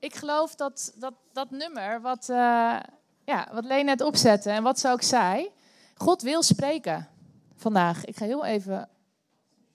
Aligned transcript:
Ik 0.00 0.14
geloof 0.14 0.54
dat 0.54 0.92
dat, 0.96 1.14
dat 1.32 1.50
nummer, 1.50 2.00
wat, 2.00 2.28
uh, 2.28 2.80
ja, 3.24 3.48
wat 3.52 3.64
net 3.64 4.00
opzette 4.00 4.50
en 4.50 4.62
wat 4.62 4.78
ze 4.78 4.88
ook 4.88 5.02
zei, 5.02 5.50
God 5.94 6.22
wil 6.22 6.42
spreken 6.42 7.08
vandaag. 7.56 8.04
Ik 8.04 8.16
ga 8.16 8.24
heel 8.24 8.44
even. 8.44 8.88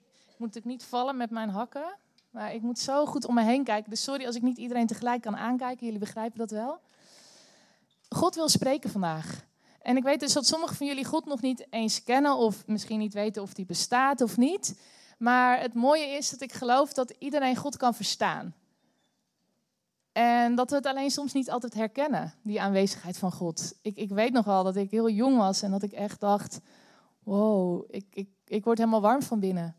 Ik 0.06 0.36
moet 0.38 0.48
natuurlijk 0.54 0.66
niet 0.66 0.84
vallen 0.84 1.18
met 1.18 1.30
mijn 1.30 1.50
hakken. 1.50 1.96
Maar 2.30 2.54
ik 2.54 2.62
moet 2.62 2.80
zo 2.80 3.06
goed 3.06 3.26
om 3.26 3.34
me 3.34 3.44
heen 3.44 3.64
kijken. 3.64 3.90
Dus 3.90 4.04
sorry 4.04 4.26
als 4.26 4.36
ik 4.36 4.42
niet 4.42 4.58
iedereen 4.58 4.88
tegelijk 4.88 5.22
kan 5.22 5.38
aankijken. 5.38 5.86
Jullie 5.86 6.00
begrijpen 6.00 6.38
dat 6.38 6.52
wel. 6.52 6.80
God 8.10 8.36
wil 8.36 8.50
spreken 8.50 8.90
vandaag. 8.90 9.46
En 9.82 9.98
ik 9.98 10.04
weet 10.04 10.20
dus 10.20 10.34
dat 10.34 10.48
sommigen 10.48 10.76
van 10.76 10.88
jullie 10.88 11.06
God 11.06 11.26
nog 11.26 11.42
niet 11.42 11.68
eens 11.70 12.04
kennen. 12.04 12.36
Of 12.36 12.68
misschien 12.68 13.00
niet 13.00 13.14
weten 13.14 13.42
of 13.42 13.54
die 13.54 13.66
bestaat 13.66 14.22
of 14.22 14.38
niet. 14.38 14.80
Maar 15.18 15.60
het 15.60 15.74
mooie 15.74 16.08
is 16.08 16.30
dat 16.30 16.42
ik 16.42 16.54
geloof 16.54 16.94
dat 16.94 17.14
iedereen 17.20 17.56
God 17.56 17.78
kan 17.78 17.94
verstaan. 17.94 18.56
En 20.16 20.56
dat 20.56 20.70
we 20.70 20.76
het 20.76 20.86
alleen 20.86 21.12
soms 21.12 21.34
niet 21.34 21.52
altijd 21.52 21.74
herkennen, 21.74 22.34
die 22.42 22.62
aanwezigheid 22.62 23.18
van 23.18 23.32
God. 23.32 23.74
Ik, 23.82 23.98
ik 23.98 24.10
weet 24.10 24.34
nog 24.34 24.46
wel 24.46 24.64
dat 24.64 24.76
ik 24.76 24.92
heel 24.92 25.10
jong 25.10 25.38
was 25.38 25.62
en 25.62 25.72
dat 25.72 25.84
ik 25.84 25.92
echt 25.92 26.20
dacht: 26.20 26.60
wow, 27.24 27.84
ik, 27.90 28.06
ik, 28.14 28.30
ik 28.46 28.64
word 28.64 28.78
helemaal 28.78 29.02
warm 29.02 29.22
van 29.22 29.40
binnen. 29.40 29.76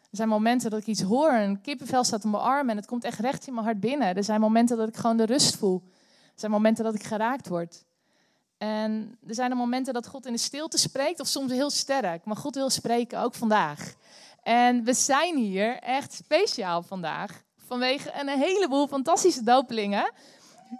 Er 0.00 0.16
zijn 0.16 0.28
momenten 0.28 0.70
dat 0.70 0.80
ik 0.80 0.86
iets 0.86 1.02
hoor, 1.02 1.32
een 1.32 1.60
kippenvel 1.60 2.04
staat 2.04 2.24
op 2.24 2.30
mijn 2.30 2.42
arm 2.42 2.70
en 2.70 2.76
het 2.76 2.86
komt 2.86 3.04
echt 3.04 3.18
recht 3.18 3.46
in 3.46 3.52
mijn 3.52 3.64
hart 3.64 3.80
binnen. 3.80 4.16
Er 4.16 4.24
zijn 4.24 4.40
momenten 4.40 4.76
dat 4.76 4.88
ik 4.88 4.96
gewoon 4.96 5.16
de 5.16 5.26
rust 5.26 5.56
voel. 5.56 5.82
Er 6.24 6.40
zijn 6.40 6.52
momenten 6.52 6.84
dat 6.84 6.94
ik 6.94 7.02
geraakt 7.02 7.48
word. 7.48 7.84
En 8.58 9.18
er 9.26 9.34
zijn 9.34 9.56
momenten 9.56 9.94
dat 9.94 10.06
God 10.06 10.26
in 10.26 10.32
de 10.32 10.38
stilte 10.38 10.78
spreekt, 10.78 11.20
of 11.20 11.26
soms 11.26 11.52
heel 11.52 11.70
sterk. 11.70 12.24
Maar 12.24 12.36
God 12.36 12.54
wil 12.54 12.70
spreken, 12.70 13.20
ook 13.20 13.34
vandaag. 13.34 13.94
En 14.42 14.84
we 14.84 14.94
zijn 14.94 15.36
hier 15.36 15.78
echt 15.78 16.12
speciaal 16.12 16.82
vandaag 16.82 17.42
vanwege 17.70 18.12
een 18.20 18.28
heleboel 18.28 18.86
fantastische 18.86 19.42
dopelingen. 19.42 20.12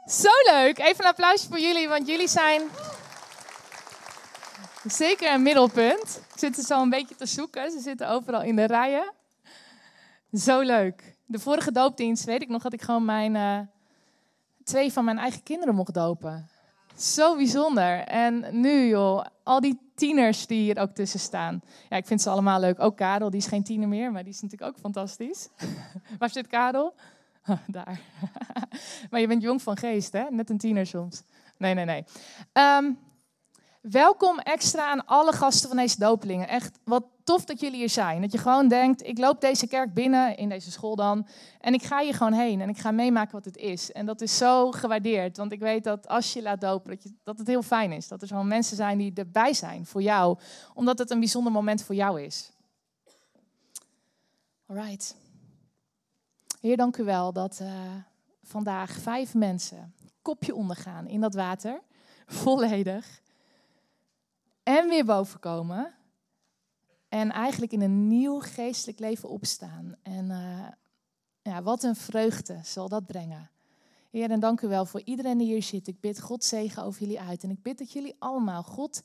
Zo 0.07 0.29
leuk. 0.51 0.79
Even 0.79 1.05
een 1.05 1.11
applausje 1.11 1.49
voor 1.49 1.61
jullie, 1.61 1.89
want 1.89 2.07
jullie 2.07 2.29
zijn 2.29 2.63
zeker 4.85 5.33
een 5.33 5.43
middelpunt. 5.43 6.21
Ik 6.33 6.39
zit 6.39 6.57
er 6.57 6.65
zo 6.65 6.83
een 6.83 6.91
beetje 6.91 7.15
te 7.15 7.27
zoeken. 7.27 7.71
Ze 7.71 7.81
zitten 7.81 8.09
overal 8.09 8.43
in 8.43 8.57
de 8.57 8.65
rijen. 8.65 9.13
Zo 10.33 10.61
leuk. 10.61 11.17
De 11.27 11.39
vorige 11.39 11.73
doopdienst 11.73 12.25
weet 12.25 12.43
ik 12.43 12.49
nog 12.49 12.63
dat 12.63 12.73
ik 12.73 12.83
gewoon 12.83 13.05
mijn 13.05 13.35
uh, 13.35 13.59
twee 14.65 14.93
van 14.93 15.05
mijn 15.05 15.19
eigen 15.19 15.43
kinderen 15.43 15.75
mocht 15.75 15.95
dopen. 15.95 16.49
Zo 16.97 17.37
bijzonder. 17.37 17.99
En 17.99 18.61
nu 18.61 18.87
joh, 18.87 19.25
al 19.43 19.61
die 19.61 19.79
tieners 19.95 20.47
die 20.47 20.61
hier 20.63 20.79
ook 20.79 20.91
tussen 20.91 21.21
staan. 21.21 21.63
Ja, 21.89 21.97
ik 21.97 22.07
vind 22.07 22.23
ze 22.23 22.31
allemaal 22.31 22.61
leuk. 22.61 22.81
Ook 22.81 22.97
Karel, 22.97 23.31
die 23.31 23.41
is 23.41 23.47
geen 23.47 23.65
tiener 23.65 23.89
meer, 23.89 24.13
maar 24.13 24.25
die 24.25 24.33
is 24.33 24.41
natuurlijk 24.41 24.71
ook 24.71 24.79
fantastisch. 24.79 25.49
Waar 26.19 26.31
zit 26.31 26.47
Karel? 26.47 26.95
daar. 27.67 28.01
maar 29.11 29.21
je 29.21 29.27
bent 29.27 29.43
jong 29.43 29.63
van 29.63 29.77
geest, 29.77 30.13
hè? 30.13 30.25
Net 30.31 30.51
een 30.51 30.59
tiener 30.59 30.87
soms. 30.87 31.23
Nee, 31.57 31.75
nee, 31.75 31.85
nee. 31.85 32.05
Um, 32.53 32.99
Welkom 33.81 34.39
extra 34.39 34.91
aan 34.91 35.07
alle 35.07 35.33
gasten 35.33 35.69
van 35.69 35.77
deze 35.77 35.99
dopelingen. 35.99 36.49
Echt 36.49 36.79
wat 36.85 37.05
tof 37.25 37.45
dat 37.45 37.61
jullie 37.61 37.79
hier 37.79 37.89
zijn. 37.89 38.21
Dat 38.21 38.33
je 38.33 38.39
gewoon 38.39 38.69
denkt, 38.69 39.07
ik 39.07 39.19
loop 39.19 39.41
deze 39.41 39.67
kerk 39.67 39.95
binnen, 39.95 40.37
in 40.37 40.49
deze 40.49 40.71
school 40.71 40.97
dan, 40.97 41.27
en 41.61 41.75
ik 41.75 41.83
ga 41.83 42.03
hier 42.03 42.15
gewoon 42.15 42.33
heen 42.33 42.61
en 42.61 42.69
ik 42.69 42.79
ga 42.79 42.91
meemaken 42.91 43.33
wat 43.33 43.45
het 43.45 43.57
is. 43.57 43.93
En 43.93 44.07
dat 44.07 44.21
is 44.21 44.37
zo 44.37 44.71
gewaardeerd, 44.71 45.37
want 45.37 45.53
ik 45.53 45.61
weet 45.61 45.85
dat 45.85 46.09
als 46.09 46.33
je 46.33 46.43
laat 46.43 46.61
dopen, 46.61 46.99
dat, 47.25 47.39
het 47.39 47.47
heel 47.47 47.63
fijn 47.63 47.93
is. 47.93 48.09
Dat 48.09 48.23
er 48.23 48.29
gewoon 48.29 48.49
mensen 48.49 48.77
zijn 48.77 48.99
die 48.99 49.13
erbij 49.15 49.53
zijn 49.53 49.87
voor 49.87 50.03
jou, 50.03 50.39
omdat 50.75 50.99
het 50.99 51.11
een 51.11 51.19
bijzonder 51.19 51.53
moment 51.53 51.83
voor 51.83 51.95
jou 51.95 52.23
is. 52.23 52.53
Alright. 54.67 55.17
Heer, 56.61 56.77
dank 56.77 56.97
u 56.97 57.05
wel 57.05 57.33
dat 57.33 57.59
uh, 57.63 57.73
vandaag 58.43 58.91
vijf 58.91 59.35
mensen 59.35 59.95
kopje 60.23 60.55
ondergaan 60.55 61.07
in 61.07 61.21
dat 61.21 61.35
water, 61.35 61.81
volledig 62.27 63.20
en 64.77 64.89
weer 64.89 65.05
bovenkomen. 65.05 65.95
En 67.09 67.31
eigenlijk 67.31 67.73
in 67.73 67.81
een 67.81 68.07
nieuw 68.09 68.41
geestelijk 68.41 68.99
leven 68.99 69.29
opstaan. 69.29 69.97
En 70.03 70.31
uh, 70.31 70.69
ja, 71.43 71.63
wat 71.63 71.83
een 71.83 71.97
vreugde 71.97 72.61
zal 72.63 72.89
dat 72.89 73.07
brengen. 73.07 73.51
Heer, 74.11 74.31
en 74.31 74.41
dank 74.41 74.61
u 74.61 74.69
wel 74.69 74.87
voor 74.87 75.01
iedereen 75.05 75.39
die 75.39 75.47
hier 75.47 75.63
zit. 75.63 75.87
Ik 75.87 76.01
bid 76.01 76.21
God 76.21 76.45
zegen 76.45 76.83
over 76.83 77.01
jullie 77.01 77.21
uit. 77.21 77.43
En 77.43 77.51
ik 77.51 77.63
bid 77.63 77.79
dat 77.79 77.93
jullie 77.93 78.17
allemaal 78.19 78.63
God 78.63 79.03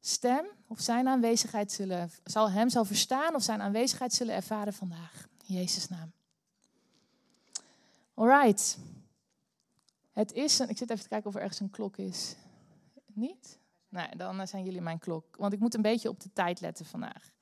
stem 0.00 0.46
of 0.66 0.80
zijn 0.80 1.08
aanwezigheid 1.08 1.72
zullen, 1.72 2.10
zal 2.24 2.50
hem 2.50 2.68
zal 2.68 2.84
verstaan 2.84 3.34
of 3.34 3.42
zijn 3.42 3.60
aanwezigheid 3.60 4.12
zullen 4.12 4.34
ervaren 4.34 4.72
vandaag. 4.72 5.28
In 5.46 5.54
Jezus' 5.54 5.88
naam. 5.88 6.12
Alright. 8.14 8.78
Het 10.12 10.32
is 10.32 10.58
een, 10.58 10.68
ik 10.68 10.76
zit 10.76 10.90
even 10.90 11.02
te 11.02 11.08
kijken 11.08 11.28
of 11.28 11.34
er 11.34 11.40
ergens 11.40 11.60
een 11.60 11.70
klok 11.70 11.96
is. 11.96 12.36
Niet? 13.06 13.60
Nou, 13.92 14.16
dan 14.16 14.46
zijn 14.46 14.64
jullie 14.64 14.80
mijn 14.80 14.98
klok. 14.98 15.36
Want 15.36 15.52
ik 15.52 15.58
moet 15.58 15.74
een 15.74 15.82
beetje 15.82 16.08
op 16.08 16.20
de 16.20 16.32
tijd 16.32 16.60
letten 16.60 16.86
vandaag. 16.86 17.32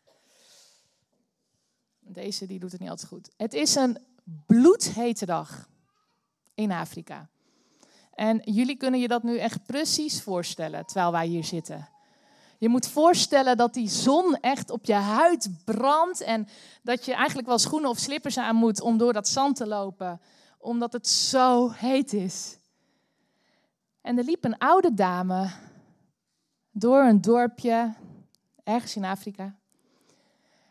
Deze 2.00 2.47
die 2.47 2.59
doet 2.59 2.72
het 2.72 2.81
niet 2.81 2.91
altijd 2.91 3.09
goed. 3.09 3.31
Het 3.37 3.53
is 3.53 3.75
een 3.75 3.99
bloedhete 4.47 5.27
dag 5.27 5.69
in 6.55 6.72
Afrika. 6.72 7.28
En 8.15 8.41
jullie 8.44 8.77
kunnen 8.77 9.00
je 9.00 9.09
dat 9.09 9.22
nu 9.22 9.39
echt 9.39 9.66
precies 9.66 10.22
voorstellen 10.22 10.87
terwijl 10.87 11.12
wij 11.12 11.27
hier 11.27 11.44
zitten. 11.44 11.89
Je 12.59 12.69
moet 12.69 12.89
voorstellen 12.89 13.56
dat 13.56 13.75
die 13.75 13.89
zon 13.89 14.37
echt 14.41 14.71
op 14.71 14.84
je 14.84 14.94
huid 14.94 15.50
brandt 15.65 16.21
en 16.21 16.49
dat 16.83 17.05
je 17.05 17.15
eigenlijk 17.15 17.49
wel 17.49 17.59
schoenen 17.59 17.91
of 17.91 17.99
slippers 17.99 18.39
aan 18.39 18.56
moet 18.56 18.81
om 18.81 18.99
door 18.99 19.12
dat 19.12 19.28
zand 19.28 19.56
te 19.56 19.66
lopen, 19.66 20.21
omdat 20.59 20.93
het 20.93 21.09
zo 21.09 21.71
heet 21.71 22.12
is. 22.12 22.59
En 24.00 24.19
er 24.19 24.25
liep 24.25 24.44
een 24.44 24.59
oude 24.59 24.94
dame 24.94 25.50
door 26.71 27.03
een 27.03 27.21
dorpje 27.21 27.95
ergens 28.65 28.97
in 28.97 29.05
Afrika. 29.05 29.55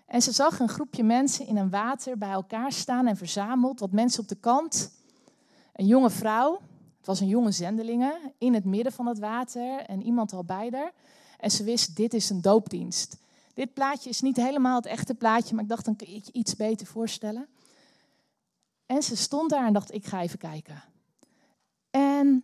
En 0.05 0.21
ze 0.21 0.31
zag 0.31 0.59
een 0.59 0.69
groepje 0.69 1.03
mensen 1.03 1.47
in 1.47 1.57
een 1.57 1.69
water 1.69 2.17
bij 2.17 2.31
elkaar 2.31 2.71
staan 2.71 3.07
en 3.07 3.17
verzameld. 3.17 3.79
Wat 3.79 3.91
mensen 3.91 4.21
op 4.21 4.27
de 4.27 4.35
kant. 4.35 4.91
Een 5.73 5.85
jonge 5.85 6.09
vrouw, 6.09 6.59
het 6.97 7.05
was 7.05 7.19
een 7.19 7.27
jonge 7.27 7.51
zendelinge, 7.51 8.33
in 8.37 8.53
het 8.53 8.65
midden 8.65 8.91
van 8.91 9.05
het 9.05 9.19
water 9.19 9.79
en 9.79 10.01
iemand 10.01 10.33
al 10.33 10.43
bij. 10.43 10.91
En 11.37 11.51
ze 11.51 11.63
wist, 11.63 11.95
dit 11.95 12.13
is 12.13 12.29
een 12.29 12.41
doopdienst. 12.41 13.17
Dit 13.53 13.73
plaatje 13.73 14.09
is 14.09 14.21
niet 14.21 14.35
helemaal 14.35 14.75
het 14.75 14.85
echte 14.85 15.15
plaatje, 15.15 15.53
maar 15.53 15.63
ik 15.63 15.69
dacht, 15.69 15.85
dan 15.85 15.95
kun 15.95 16.11
je 16.11 16.21
iets 16.31 16.55
beter 16.55 16.87
voorstellen. 16.87 17.47
En 18.85 19.03
ze 19.03 19.15
stond 19.15 19.49
daar 19.49 19.65
en 19.65 19.73
dacht, 19.73 19.93
ik 19.93 20.05
ga 20.05 20.21
even 20.21 20.39
kijken. 20.39 20.83
En 21.89 22.43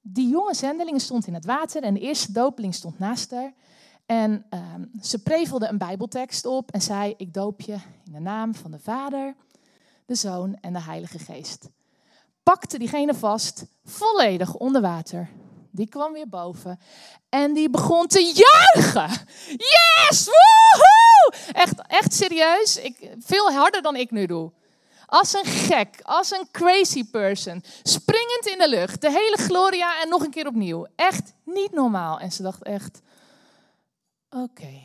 die 0.00 0.28
jonge 0.28 0.54
zendeling 0.54 1.00
stond 1.00 1.26
in 1.26 1.34
het 1.34 1.44
water 1.44 1.82
en 1.82 1.94
de 1.94 2.00
eerste 2.00 2.32
dopeling 2.32 2.74
stond 2.74 2.98
naast 2.98 3.30
haar. 3.30 3.52
En 4.06 4.46
ehm, 4.50 4.84
ze 5.02 5.22
prevelde 5.22 5.68
een 5.68 5.78
bijbeltekst 5.78 6.46
op 6.46 6.70
en 6.70 6.80
zei, 6.80 7.14
ik 7.16 7.34
doop 7.34 7.60
je 7.60 7.72
in 8.04 8.12
de 8.12 8.20
naam 8.20 8.54
van 8.54 8.70
de 8.70 8.78
Vader, 8.78 9.34
de 10.06 10.14
Zoon 10.14 10.58
en 10.60 10.72
de 10.72 10.82
Heilige 10.82 11.18
Geest. 11.18 11.68
Pakte 12.42 12.78
diegene 12.78 13.14
vast, 13.14 13.66
volledig 13.84 14.54
onder 14.54 14.80
water. 14.80 15.30
Die 15.70 15.88
kwam 15.88 16.12
weer 16.12 16.28
boven 16.28 16.78
en 17.28 17.52
die 17.54 17.70
begon 17.70 18.06
te 18.06 18.20
juichen. 18.20 19.26
Yes! 19.46 20.24
Woehoe! 20.24 21.52
Echt, 21.52 21.86
echt 21.86 22.14
serieus, 22.14 22.76
ik, 22.76 23.10
veel 23.18 23.52
harder 23.52 23.82
dan 23.82 23.96
ik 23.96 24.10
nu 24.10 24.26
doe. 24.26 24.52
Als 25.10 25.32
een 25.32 25.44
gek, 25.44 26.00
als 26.02 26.30
een 26.30 26.48
crazy 26.50 27.04
person. 27.04 27.62
Springend 27.82 28.46
in 28.46 28.58
de 28.58 28.68
lucht. 28.68 29.00
De 29.00 29.10
hele 29.10 29.36
Gloria 29.36 30.02
en 30.02 30.08
nog 30.08 30.24
een 30.24 30.30
keer 30.30 30.46
opnieuw. 30.46 30.86
Echt 30.96 31.32
niet 31.44 31.72
normaal. 31.72 32.20
En 32.20 32.32
ze 32.32 32.42
dacht 32.42 32.62
echt, 32.62 33.00
oké. 34.28 34.82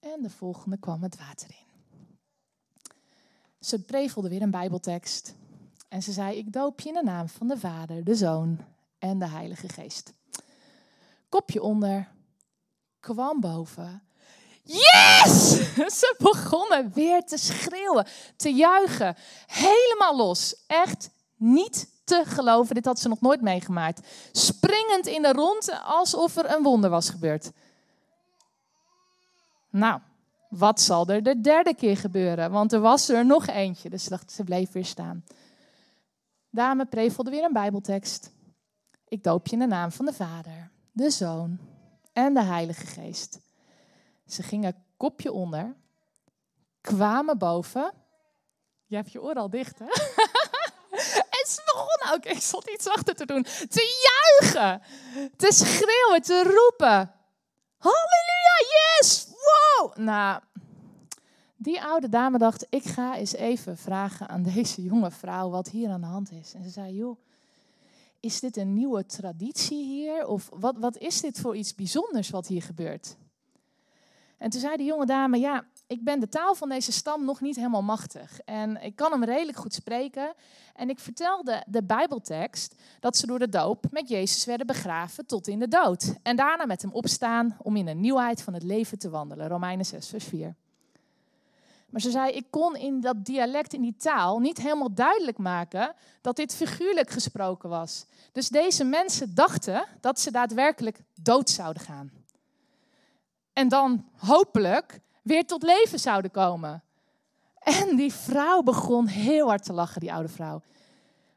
En 0.00 0.22
de 0.22 0.30
volgende 0.30 0.78
kwam 0.78 1.02
het 1.02 1.18
water 1.18 1.48
in. 1.48 1.68
Ze 3.60 3.84
prevelde 3.84 4.28
weer 4.28 4.42
een 4.42 4.50
bijbeltekst. 4.50 5.34
En 5.88 6.02
ze 6.02 6.12
zei, 6.12 6.36
ik 6.36 6.52
doop 6.52 6.80
je 6.80 6.88
in 6.88 6.94
de 6.94 7.02
naam 7.02 7.28
van 7.28 7.48
de 7.48 7.58
Vader, 7.58 8.04
de 8.04 8.14
Zoon 8.14 8.58
en 8.98 9.18
de 9.18 9.28
Heilige 9.28 9.68
Geest. 9.68 10.12
Kopje 11.28 11.62
onder, 11.62 12.08
kwam 13.00 13.40
boven 13.40 14.02
Yes! 14.72 15.50
Ze 16.00 16.14
begonnen 16.18 16.92
weer 16.94 17.24
te 17.24 17.36
schreeuwen, 17.36 18.06
te 18.36 18.54
juichen. 18.54 19.16
Helemaal 19.46 20.16
los. 20.16 20.64
Echt 20.66 21.10
niet 21.36 21.88
te 22.04 22.22
geloven. 22.26 22.74
Dit 22.74 22.84
had 22.84 22.98
ze 22.98 23.08
nog 23.08 23.20
nooit 23.20 23.40
meegemaakt. 23.40 24.06
Springend 24.32 25.06
in 25.06 25.22
de 25.22 25.32
rond 25.32 25.80
alsof 25.84 26.36
er 26.36 26.54
een 26.56 26.62
wonder 26.62 26.90
was 26.90 27.10
gebeurd. 27.10 27.50
Nou, 29.70 30.00
wat 30.48 30.80
zal 30.80 31.06
er 31.06 31.22
de 31.22 31.40
derde 31.40 31.74
keer 31.74 31.96
gebeuren? 31.96 32.50
Want 32.50 32.72
er 32.72 32.80
was 32.80 33.08
er 33.08 33.26
nog 33.26 33.46
eentje. 33.46 33.90
Dus 33.90 34.04
ze 34.04 34.10
dacht, 34.10 34.32
ze 34.32 34.44
bleef 34.44 34.72
weer 34.72 34.84
staan. 34.84 35.24
Dame 36.50 36.86
prevelde 36.86 37.30
weer 37.30 37.44
een 37.44 37.52
Bijbeltekst. 37.52 38.30
Ik 39.08 39.22
doop 39.22 39.46
je 39.46 39.52
in 39.52 39.58
de 39.58 39.66
naam 39.66 39.92
van 39.92 40.04
de 40.04 40.12
Vader, 40.12 40.70
de 40.92 41.10
Zoon 41.10 41.58
en 42.12 42.34
de 42.34 42.42
Heilige 42.42 42.86
Geest. 42.86 43.38
Ze 44.32 44.42
gingen 44.42 44.84
kopje 44.96 45.32
onder, 45.32 45.76
kwamen 46.80 47.38
boven. 47.38 47.92
Je 48.86 48.96
hebt 48.96 49.12
je 49.12 49.22
oor 49.22 49.34
al 49.34 49.50
dicht, 49.50 49.78
hè? 49.78 49.86
en 51.38 52.14
Oké, 52.14 52.28
ik 52.28 52.40
stond 52.40 52.70
iets 52.70 52.88
achter 52.88 53.14
te 53.14 53.26
doen. 53.26 53.42
Te 53.68 54.08
juichen, 54.40 54.82
te 55.36 55.52
schreeuwen, 55.52 56.22
te 56.22 56.42
roepen. 56.42 57.14
Halleluja, 57.76 58.56
yes, 58.68 59.26
wow. 59.28 59.96
Nou, 59.96 60.40
die 61.56 61.82
oude 61.82 62.08
dame 62.08 62.38
dacht, 62.38 62.66
ik 62.70 62.84
ga 62.84 63.16
eens 63.16 63.32
even 63.32 63.76
vragen 63.76 64.28
aan 64.28 64.42
deze 64.42 64.82
jonge 64.82 65.10
vrouw 65.10 65.50
wat 65.50 65.68
hier 65.68 65.90
aan 65.90 66.00
de 66.00 66.06
hand 66.06 66.30
is. 66.30 66.54
En 66.54 66.62
ze 66.62 66.70
zei, 66.70 66.94
joh, 66.94 67.18
is 68.20 68.40
dit 68.40 68.56
een 68.56 68.74
nieuwe 68.74 69.06
traditie 69.06 69.84
hier? 69.84 70.26
Of 70.26 70.50
wat, 70.52 70.76
wat 70.78 70.96
is 70.96 71.20
dit 71.20 71.40
voor 71.40 71.56
iets 71.56 71.74
bijzonders 71.74 72.30
wat 72.30 72.46
hier 72.46 72.62
gebeurt? 72.62 73.16
En 74.40 74.50
toen 74.50 74.60
zei 74.60 74.76
de 74.76 74.84
jonge 74.84 75.06
dame, 75.06 75.38
ja, 75.38 75.64
ik 75.86 76.04
ben 76.04 76.20
de 76.20 76.28
taal 76.28 76.54
van 76.54 76.68
deze 76.68 76.92
stam 76.92 77.24
nog 77.24 77.40
niet 77.40 77.56
helemaal 77.56 77.82
machtig. 77.82 78.40
En 78.44 78.82
ik 78.82 78.96
kan 78.96 79.10
hem 79.10 79.24
redelijk 79.24 79.58
goed 79.58 79.74
spreken. 79.74 80.32
En 80.74 80.90
ik 80.90 80.98
vertelde 80.98 81.64
de 81.66 81.82
Bijbeltekst 81.82 82.74
dat 83.00 83.16
ze 83.16 83.26
door 83.26 83.38
de 83.38 83.48
doop 83.48 83.84
met 83.90 84.08
Jezus 84.08 84.44
werden 84.44 84.66
begraven 84.66 85.26
tot 85.26 85.48
in 85.48 85.58
de 85.58 85.68
dood. 85.68 86.14
En 86.22 86.36
daarna 86.36 86.66
met 86.66 86.82
hem 86.82 86.92
opstaan 86.92 87.56
om 87.62 87.76
in 87.76 87.84
de 87.84 87.94
nieuwheid 87.94 88.42
van 88.42 88.54
het 88.54 88.62
leven 88.62 88.98
te 88.98 89.10
wandelen. 89.10 89.48
Romeinen 89.48 89.86
6, 89.86 90.08
vers 90.08 90.24
4. 90.24 90.54
Maar 91.90 92.00
ze 92.00 92.10
zei, 92.10 92.32
ik 92.32 92.46
kon 92.50 92.76
in 92.76 93.00
dat 93.00 93.24
dialect, 93.24 93.72
in 93.72 93.82
die 93.82 93.96
taal, 93.96 94.38
niet 94.38 94.58
helemaal 94.58 94.94
duidelijk 94.94 95.38
maken 95.38 95.94
dat 96.20 96.36
dit 96.36 96.54
figuurlijk 96.54 97.10
gesproken 97.10 97.68
was. 97.68 98.06
Dus 98.32 98.48
deze 98.48 98.84
mensen 98.84 99.34
dachten 99.34 99.84
dat 100.00 100.20
ze 100.20 100.30
daadwerkelijk 100.30 101.00
dood 101.14 101.50
zouden 101.50 101.82
gaan. 101.82 102.19
En 103.60 103.68
dan 103.68 104.04
hopelijk 104.16 105.00
weer 105.22 105.46
tot 105.46 105.62
leven 105.62 105.98
zouden 105.98 106.30
komen. 106.30 106.82
En 107.58 107.96
die 107.96 108.12
vrouw 108.12 108.62
begon 108.62 109.06
heel 109.06 109.48
hard 109.48 109.64
te 109.64 109.72
lachen, 109.72 110.00
die 110.00 110.12
oude 110.12 110.28
vrouw. 110.28 110.62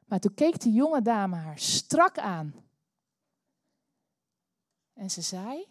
Maar 0.06 0.20
toen 0.20 0.34
keek 0.34 0.62
die 0.62 0.74
jonge 0.74 1.02
dame 1.02 1.36
haar 1.36 1.60
strak 1.60 2.18
aan. 2.18 2.54
En 4.94 5.12
ze 5.12 5.22
zei: 5.22 5.68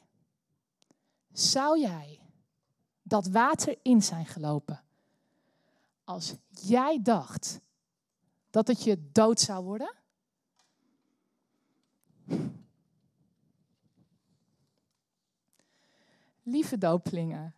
Zou 1.32 1.80
jij 1.80 2.20
dat 3.02 3.26
water 3.26 3.78
in 3.82 4.02
zijn 4.02 4.26
gelopen 4.26 4.82
als 6.04 6.34
jij 6.48 7.02
dacht 7.02 7.60
dat 8.50 8.66
het 8.66 8.82
je 8.84 9.10
dood 9.12 9.40
zou 9.40 9.64
worden? 9.64 9.94
Lieve 16.42 16.78
dooplingen, 16.78 17.54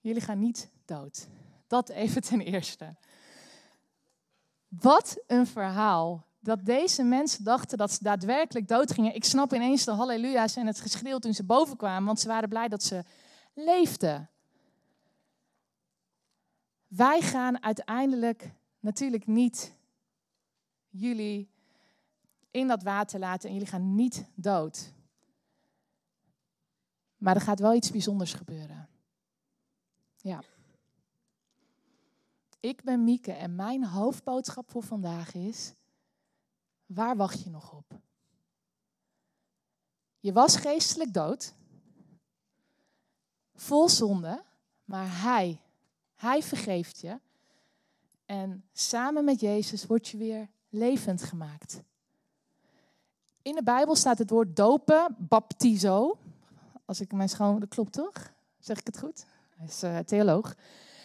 jullie 0.00 0.20
gaan 0.22 0.38
niet 0.38 0.70
dood. 0.84 1.28
Dat 1.66 1.88
even 1.88 2.22
ten 2.22 2.40
eerste. 2.40 2.94
Wat 4.68 5.22
een 5.26 5.46
verhaal. 5.46 6.26
Dat 6.40 6.64
deze 6.64 7.02
mensen 7.02 7.44
dachten 7.44 7.78
dat 7.78 7.92
ze 7.92 8.02
daadwerkelijk 8.02 8.68
dood 8.68 8.92
gingen. 8.92 9.14
Ik 9.14 9.24
snap 9.24 9.54
ineens 9.54 9.84
de 9.84 9.90
halleluja's 9.90 10.56
en 10.56 10.66
het 10.66 10.80
geschreeuw 10.80 11.18
toen 11.18 11.34
ze 11.34 11.44
boven 11.44 11.76
kwamen, 11.76 12.04
want 12.04 12.20
ze 12.20 12.28
waren 12.28 12.48
blij 12.48 12.68
dat 12.68 12.82
ze 12.82 13.04
leefden. 13.54 14.30
Wij 16.86 17.20
gaan 17.20 17.62
uiteindelijk 17.62 18.52
natuurlijk 18.80 19.26
niet 19.26 19.74
jullie 20.88 21.50
in 22.50 22.68
dat 22.68 22.82
water 22.82 23.18
laten 23.18 23.48
en 23.48 23.54
jullie 23.54 23.70
gaan 23.70 23.94
niet 23.94 24.24
dood. 24.34 24.92
Maar 27.22 27.34
er 27.34 27.40
gaat 27.40 27.60
wel 27.60 27.74
iets 27.74 27.90
bijzonders 27.90 28.32
gebeuren. 28.32 28.88
Ja. 30.16 30.42
Ik 32.60 32.82
ben 32.82 33.04
Mieke 33.04 33.32
en 33.32 33.54
mijn 33.54 33.84
hoofdboodschap 33.84 34.70
voor 34.70 34.82
vandaag 34.82 35.34
is: 35.34 35.72
waar 36.86 37.16
wacht 37.16 37.42
je 37.42 37.50
nog 37.50 37.72
op? 37.72 38.00
Je 40.20 40.32
was 40.32 40.56
geestelijk 40.56 41.12
dood, 41.12 41.54
vol 43.54 43.88
zonde, 43.88 44.44
maar 44.84 45.20
Hij, 45.22 45.60
Hij 46.14 46.42
vergeeft 46.42 47.00
je. 47.00 47.20
En 48.26 48.64
samen 48.72 49.24
met 49.24 49.40
Jezus 49.40 49.86
word 49.86 50.08
je 50.08 50.16
weer 50.16 50.48
levend 50.68 51.22
gemaakt. 51.22 51.82
In 53.42 53.54
de 53.54 53.62
Bijbel 53.62 53.94
staat 53.94 54.18
het 54.18 54.30
woord 54.30 54.56
dopen, 54.56 55.16
baptizo. 55.18 56.18
Als 56.84 57.00
ik 57.00 57.12
mijn 57.12 57.28
schoon, 57.28 57.60
dat 57.60 57.68
klopt 57.68 57.92
toch? 57.92 58.32
Zeg 58.58 58.78
ik 58.78 58.86
het 58.86 58.98
goed? 58.98 59.24
Hij 59.56 59.66
is 59.66 59.82
uh, 59.82 59.98
theoloog. 59.98 60.54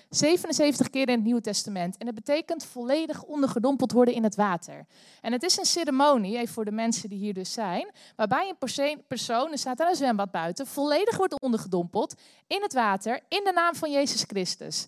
77 0.09 0.89
keer 0.89 1.07
in 1.07 1.15
het 1.15 1.24
Nieuwe 1.24 1.41
Testament. 1.41 1.97
En 1.97 2.06
dat 2.06 2.15
betekent 2.15 2.65
volledig 2.65 3.24
ondergedompeld 3.24 3.91
worden 3.91 4.13
in 4.13 4.24
het 4.24 4.35
water. 4.35 4.85
En 5.21 5.31
het 5.31 5.44
is 5.44 5.57
een 5.57 5.65
ceremonie, 5.65 6.38
even 6.38 6.53
voor 6.53 6.65
de 6.65 6.71
mensen 6.71 7.09
die 7.09 7.18
hier 7.18 7.33
dus 7.33 7.53
zijn, 7.53 7.91
waarbij 8.15 8.50
een 8.50 9.03
persoon, 9.07 9.51
er 9.51 9.57
staat 9.57 9.81
aan 9.81 9.89
een 9.89 9.95
zwembad 9.95 10.31
buiten, 10.31 10.68
volledig 10.68 11.18
wordt 11.18 11.41
ondergedompeld 11.41 12.15
in 12.47 12.62
het 12.62 12.74
water 12.74 13.19
in 13.27 13.44
de 13.44 13.51
naam 13.51 13.75
van 13.75 13.91
Jezus 13.91 14.24
Christus. 14.24 14.88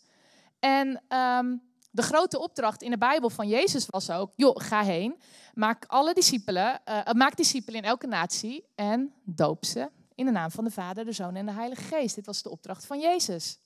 En 0.60 0.88
um, 1.18 1.62
de 1.92 2.02
grote 2.02 2.40
opdracht 2.40 2.82
in 2.82 2.92
de 2.92 2.98
Bijbel 2.98 3.30
van 3.30 3.48
Jezus 3.48 3.86
was 3.86 4.10
ook, 4.10 4.32
joh, 4.36 4.56
ga 4.56 4.84
heen, 4.84 5.16
maak 5.54 5.86
alle 5.88 6.14
discipelen, 6.14 6.82
uh, 6.90 7.12
maak 7.12 7.36
discipelen 7.36 7.82
in 7.82 7.88
elke 7.88 8.08
natie 8.08 8.64
en 8.76 9.14
doop 9.24 9.66
ze 9.66 9.90
in 10.20 10.26
de 10.26 10.32
naam 10.32 10.52
van 10.52 10.64
de 10.64 10.72
Vader, 10.72 11.06
de 11.06 11.12
Zoon 11.12 11.36
en 11.36 11.46
de 11.46 11.52
Heilige 11.52 11.82
Geest. 11.82 12.16
Dit 12.16 12.26
was 12.26 12.42
de 12.42 12.50
opdracht 12.50 12.86
van 12.86 13.00
Jezus. 13.00 13.60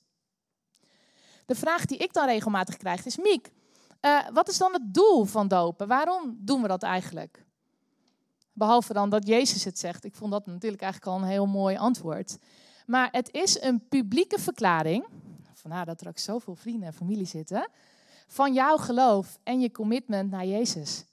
De 1.46 1.54
vraag 1.54 1.84
die 1.84 1.98
ik 1.98 2.12
dan 2.12 2.26
regelmatig 2.26 2.76
krijg 2.76 3.04
is, 3.04 3.16
Miek, 3.16 3.52
uh, 4.00 4.28
wat 4.32 4.48
is 4.48 4.58
dan 4.58 4.72
het 4.72 4.94
doel 4.94 5.24
van 5.24 5.48
dopen? 5.48 5.88
Waarom 5.88 6.36
doen 6.38 6.62
we 6.62 6.68
dat 6.68 6.82
eigenlijk? 6.82 7.44
Behalve 8.52 8.92
dan 8.92 9.10
dat 9.10 9.26
Jezus 9.26 9.64
het 9.64 9.78
zegt. 9.78 10.04
Ik 10.04 10.14
vond 10.14 10.30
dat 10.30 10.46
natuurlijk 10.46 10.82
eigenlijk 10.82 11.12
al 11.12 11.22
een 11.22 11.28
heel 11.28 11.46
mooi 11.46 11.76
antwoord. 11.76 12.38
Maar 12.86 13.08
het 13.10 13.32
is 13.32 13.60
een 13.60 13.88
publieke 13.88 14.38
verklaring, 14.38 15.06
vandaar 15.54 15.86
dat 15.86 16.00
er 16.00 16.08
ook 16.08 16.18
zoveel 16.18 16.54
vrienden 16.54 16.86
en 16.86 16.94
familie 16.94 17.26
zitten, 17.26 17.68
van 18.26 18.52
jouw 18.52 18.76
geloof 18.76 19.38
en 19.42 19.60
je 19.60 19.70
commitment 19.70 20.30
naar 20.30 20.46
Jezus 20.46 21.04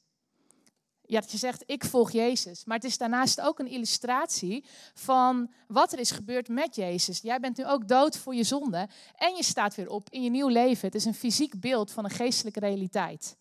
ja, 1.11 1.19
dat 1.19 1.31
je 1.31 1.37
zegt, 1.37 1.63
ik 1.65 1.85
volg 1.85 2.11
Jezus. 2.11 2.65
Maar 2.65 2.75
het 2.75 2.85
is 2.85 2.97
daarnaast 2.97 3.41
ook 3.41 3.59
een 3.59 3.67
illustratie 3.67 4.65
van 4.93 5.51
wat 5.67 5.93
er 5.93 5.99
is 5.99 6.11
gebeurd 6.11 6.47
met 6.47 6.75
Jezus. 6.75 7.19
Jij 7.21 7.39
bent 7.39 7.57
nu 7.57 7.65
ook 7.65 7.87
dood 7.87 8.17
voor 8.17 8.35
je 8.35 8.43
zonde 8.43 8.87
en 9.15 9.35
je 9.35 9.43
staat 9.43 9.75
weer 9.75 9.89
op 9.89 10.07
in 10.09 10.23
je 10.23 10.29
nieuw 10.29 10.47
leven. 10.47 10.85
Het 10.85 10.95
is 10.95 11.05
een 11.05 11.13
fysiek 11.13 11.59
beeld 11.59 11.91
van 11.91 12.03
een 12.03 12.09
geestelijke 12.09 12.59
realiteit. 12.59 13.35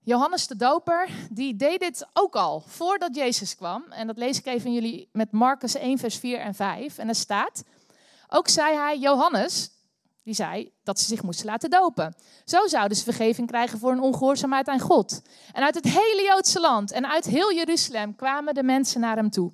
Johannes 0.00 0.46
de 0.46 0.56
Doper, 0.56 1.08
die 1.30 1.56
deed 1.56 1.80
dit 1.80 2.06
ook 2.12 2.34
al 2.34 2.60
voordat 2.66 3.14
Jezus 3.14 3.56
kwam. 3.56 3.84
En 3.90 4.06
dat 4.06 4.16
lees 4.16 4.38
ik 4.38 4.46
even 4.46 4.72
jullie 4.72 5.08
met 5.12 5.32
Marcus 5.32 5.74
1, 5.74 5.98
vers 5.98 6.16
4 6.16 6.38
en 6.38 6.54
5. 6.54 6.98
En 6.98 7.08
er 7.08 7.14
staat, 7.14 7.64
ook 8.28 8.48
zei 8.48 8.76
hij, 8.76 8.98
Johannes, 8.98 9.70
die 10.28 10.36
zei 10.36 10.72
dat 10.82 11.00
ze 11.00 11.06
zich 11.06 11.22
moesten 11.22 11.46
laten 11.46 11.70
dopen. 11.70 12.14
Zo 12.44 12.66
zouden 12.66 12.96
ze 12.96 13.04
vergeving 13.04 13.48
krijgen 13.48 13.78
voor 13.78 13.92
een 13.92 14.00
ongehoorzaamheid 14.00 14.68
aan 14.68 14.80
God. 14.80 15.22
En 15.52 15.62
uit 15.62 15.74
het 15.74 15.84
hele 15.84 16.22
Joodse 16.22 16.60
land 16.60 16.92
en 16.92 17.08
uit 17.08 17.24
heel 17.24 17.52
Jeruzalem 17.52 18.16
kwamen 18.16 18.54
de 18.54 18.62
mensen 18.62 19.00
naar 19.00 19.16
hem 19.16 19.30
toe. 19.30 19.52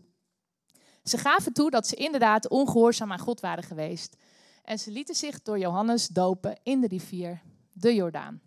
Ze 1.03 1.19
gaven 1.19 1.53
toe 1.53 1.71
dat 1.71 1.87
ze 1.87 1.95
inderdaad 1.95 2.49
ongehoorzaam 2.49 3.13
aan 3.13 3.19
God 3.19 3.41
waren 3.41 3.65
geweest. 3.65 4.17
En 4.65 4.79
ze 4.79 4.91
lieten 4.91 5.15
zich 5.15 5.43
door 5.43 5.59
Johannes 5.59 6.07
dopen 6.07 6.59
in 6.63 6.81
de 6.81 6.87
rivier, 6.87 7.43
de 7.73 7.95
Jordaan. 7.95 8.41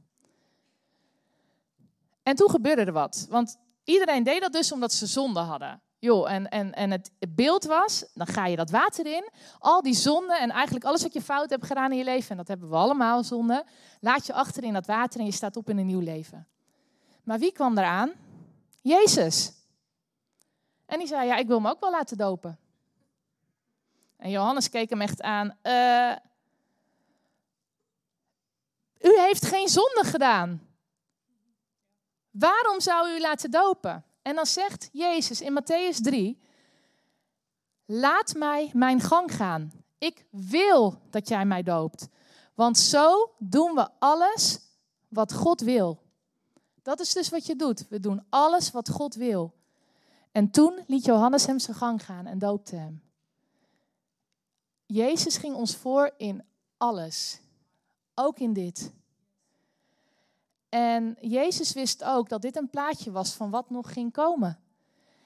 En 2.24 2.36
toen 2.36 2.50
gebeurde 2.50 2.81
er 2.81 2.91
wat. 2.91 3.27
Want 3.29 3.57
iedereen 3.84 4.24
deed 4.24 4.41
dat 4.41 4.53
dus 4.53 4.72
omdat 4.72 4.93
ze 4.93 5.05
zonde 5.05 5.39
hadden. 5.39 5.81
Joh, 6.00 6.32
en, 6.32 6.50
en, 6.50 6.74
en 6.74 6.92
het 6.92 7.12
beeld 7.30 7.63
was, 7.63 8.06
dan 8.13 8.27
ga 8.27 8.46
je 8.46 8.56
dat 8.56 8.70
water 8.70 9.06
in. 9.06 9.30
Al 9.60 9.82
die 9.82 9.94
zonden 9.94 10.39
en 10.39 10.50
eigenlijk 10.50 10.86
alles 10.86 11.01
wat 11.01 11.13
je 11.13 11.22
fout 11.22 11.50
hebt 11.50 11.66
gedaan 11.66 11.92
in 11.92 11.98
je 11.98 12.04
leven, 12.04 12.30
en 12.30 12.38
dat 12.38 12.48
hebben 12.48 12.70
we 12.70 12.75
allemaal 12.75 13.24
zonde, 13.24 13.66
laat 14.00 14.25
je 14.25 14.34
achter 14.34 14.63
in 14.63 14.74
dat 14.74 14.86
water 14.86 15.20
en 15.20 15.25
je 15.25 15.32
staat 15.32 15.58
op 15.58 15.70
in 15.70 15.77
een 15.77 15.86
nieuw 15.86 16.00
leven. 16.00 16.48
Maar 17.24 17.39
wie 17.39 17.51
kwam 17.51 17.77
eraan? 17.77 18.12
Jezus. 18.82 19.51
En 20.86 21.00
die 21.00 21.08
zei, 21.08 21.27
ja, 21.27 21.36
ik 21.36 21.48
wil 21.48 21.60
me 21.60 21.70
ook 21.70 21.80
wel 21.80 21.92
laten 21.92 22.18
dopen. 22.18 22.60
En 24.18 24.30
Johannes 24.30 24.70
keek 24.70 24.89
hem 24.89 25.01
echt 25.01 25.22
aan. 25.22 25.58
Uh, 25.63 26.16
u 29.12 29.20
heeft 29.20 29.46
geen 29.46 29.68
zonde 29.68 30.01
gedaan. 30.04 30.68
Waarom 32.32 32.80
zou 32.80 33.10
u 33.10 33.20
laten 33.20 33.51
dopen? 33.51 34.07
En 34.27 34.36
dan 34.36 34.46
zegt 34.46 34.89
Jezus 34.91 35.41
in 35.41 35.60
Matthäus 35.62 36.01
3, 36.01 36.39
laat 37.86 38.34
mij 38.36 38.72
mijn 38.74 39.00
gang 39.00 39.36
gaan. 39.36 39.72
Ik 39.98 40.25
wil 40.29 41.01
dat 41.10 41.27
jij 41.27 41.46
mij 41.46 41.63
doopt. 41.63 42.07
Want 42.53 42.77
zo 42.77 43.31
doen 43.38 43.75
we 43.75 43.89
alles 44.00 44.60
wat 45.07 45.34
God 45.34 45.62
wil. 45.62 46.01
Dat 46.81 47.00
is 47.00 47.13
dus 47.13 47.29
wat 47.29 47.46
je 47.46 47.55
doet. 47.55 47.88
We 47.88 48.00
doen 48.00 48.25
alles 48.29 48.72
wat 48.72 48.89
God 48.89 49.15
wil. 49.15 49.53
En 50.31 50.51
toen 50.51 50.84
liet 50.88 51.05
Johannes 51.05 51.46
hem 51.46 51.60
zijn 51.60 51.77
gang 51.77 52.05
gaan 52.05 52.25
en 52.25 52.39
doopte 52.39 52.75
hem. 52.75 53.03
Jezus 54.86 55.38
ging 55.38 55.55
ons 55.55 55.75
voor 55.75 56.13
in 56.17 56.43
alles. 56.77 57.39
Ook 58.15 58.39
in 58.39 58.53
dit. 58.53 58.91
En 60.77 61.17
Jezus 61.22 61.74
wist 61.74 62.03
ook 62.03 62.29
dat 62.29 62.41
dit 62.41 62.57
een 62.57 62.69
plaatje 62.69 63.12
was 63.12 63.34
van 63.34 63.50
wat 63.50 63.69
nog 63.69 63.93
ging 63.93 64.13
komen. 64.13 64.60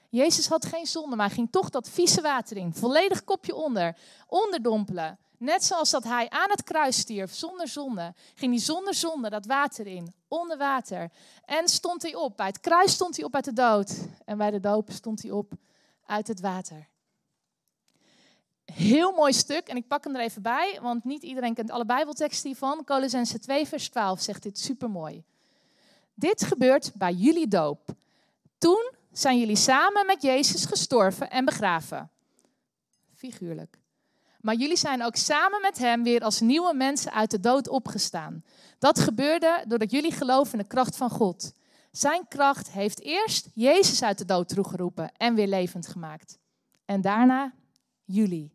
Jezus 0.10 0.48
had 0.48 0.66
geen 0.66 0.86
zonde, 0.86 1.16
maar 1.16 1.30
ging 1.30 1.52
toch 1.52 1.70
dat 1.70 1.90
vieze 1.90 2.22
water 2.22 2.58
in. 2.58 2.74
Volledig 2.74 3.24
kopje 3.24 3.56
onder, 3.56 3.98
onderdompelen. 4.28 5.20
Net 5.38 5.64
zoals 5.64 5.90
dat 5.90 6.04
hij 6.04 6.30
aan 6.30 6.50
het 6.50 6.64
kruis 6.64 6.98
stierf, 6.98 7.34
zonder 7.34 7.68
zonde, 7.68 8.14
ging 8.36 8.54
hij 8.54 8.62
zonder 8.62 8.94
zonde 8.94 9.30
dat 9.30 9.46
water 9.46 9.88
in, 9.88 10.14
onder 10.28 10.58
water. 10.58 11.12
En 11.46 11.68
stond 11.68 12.02
hij 12.02 12.16
op. 12.16 12.38
Bij 12.38 12.48
het 12.48 12.60
kruis 12.60 12.92
stond 12.92 13.16
hij 13.16 13.26
op 13.26 13.36
uit 13.36 13.46
de 13.46 13.54
dood. 13.54 13.98
En 14.26 14.38
bij 14.38 14.52
de 14.52 14.60
doop 14.60 14.92
stond 14.92 15.22
hij 15.22 15.32
op 15.32 15.54
uit 16.06 16.28
het 16.28 16.40
water. 16.40 16.88
Heel 18.66 19.12
mooi 19.12 19.34
stuk, 19.34 19.68
en 19.68 19.76
ik 19.76 19.88
pak 19.88 20.04
hem 20.04 20.16
er 20.16 20.22
even 20.22 20.42
bij, 20.42 20.80
want 20.82 21.04
niet 21.04 21.24
iedereen 21.24 21.54
kent 21.54 21.72
alle 21.72 21.86
Bijbelteksten 21.86 22.50
hiervan. 22.50 22.84
Colossense 22.84 23.40
2, 23.40 23.68
vers 23.68 23.90
12 23.90 24.22
zegt 24.22 24.44
dit 24.44 24.60
supermooi. 24.60 25.24
Dit 26.14 26.44
gebeurt 26.44 26.92
bij 26.96 27.14
jullie 27.14 27.48
doop. 27.48 27.96
Toen 28.58 28.92
zijn 29.12 29.40
jullie 29.40 29.56
samen 29.56 30.06
met 30.06 30.22
Jezus 30.22 30.66
gestorven 30.66 31.30
en 31.30 31.46
begraven. 31.46 32.12
Figuurlijk. 33.16 33.80
Maar 34.40 34.56
jullie 34.56 34.78
zijn 34.78 35.04
ook 35.04 35.16
samen 35.16 35.62
met 35.62 35.78
Hem 35.78 36.04
weer 36.04 36.22
als 36.22 36.40
nieuwe 36.40 36.74
mensen 36.74 37.12
uit 37.12 37.32
de 37.32 37.40
dood 37.40 37.68
opgestaan. 37.68 38.44
Dat 38.80 39.00
gebeurde 39.00 39.64
doordat 39.68 39.92
jullie 39.92 40.12
geloven 40.12 40.52
in 40.54 40.60
de 40.60 40.68
kracht 40.68 40.98
van 40.98 41.10
God. 41.10 41.54
Zijn 41.92 42.28
kracht 42.28 42.72
heeft 42.72 43.02
eerst 43.02 43.50
Jezus 43.54 44.04
uit 44.04 44.18
de 44.18 44.26
dood 44.26 44.48
teruggeroepen 44.48 45.12
en 45.18 45.36
weer 45.36 45.48
levend 45.48 45.88
gemaakt. 45.88 46.38
En 46.86 47.02
daarna 47.02 47.54
jullie. 48.06 48.54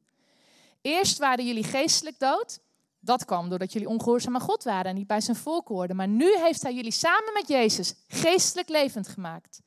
Eerst 0.81 1.19
waren 1.19 1.47
jullie 1.47 1.65
geestelijk 1.65 2.19
dood. 2.19 2.61
Dat 3.07 3.25
kwam 3.25 3.49
doordat 3.49 3.73
jullie 3.73 3.89
ongehoorzaam 3.89 4.35
aan 4.35 4.41
God 4.41 4.65
waren 4.65 4.91
en 4.91 4.95
niet 4.95 5.07
bij 5.07 5.21
zijn 5.21 5.37
volk 5.37 5.69
hoorden. 5.69 5.97
Maar 5.97 6.09
nu 6.09 6.39
heeft 6.39 6.63
hij 6.63 6.75
jullie 6.75 6.91
samen 6.93 7.33
met 7.33 7.49
Jezus 7.49 7.95
geestelijk 8.09 8.69
levend 8.69 9.09
gemaakt. 9.09 9.63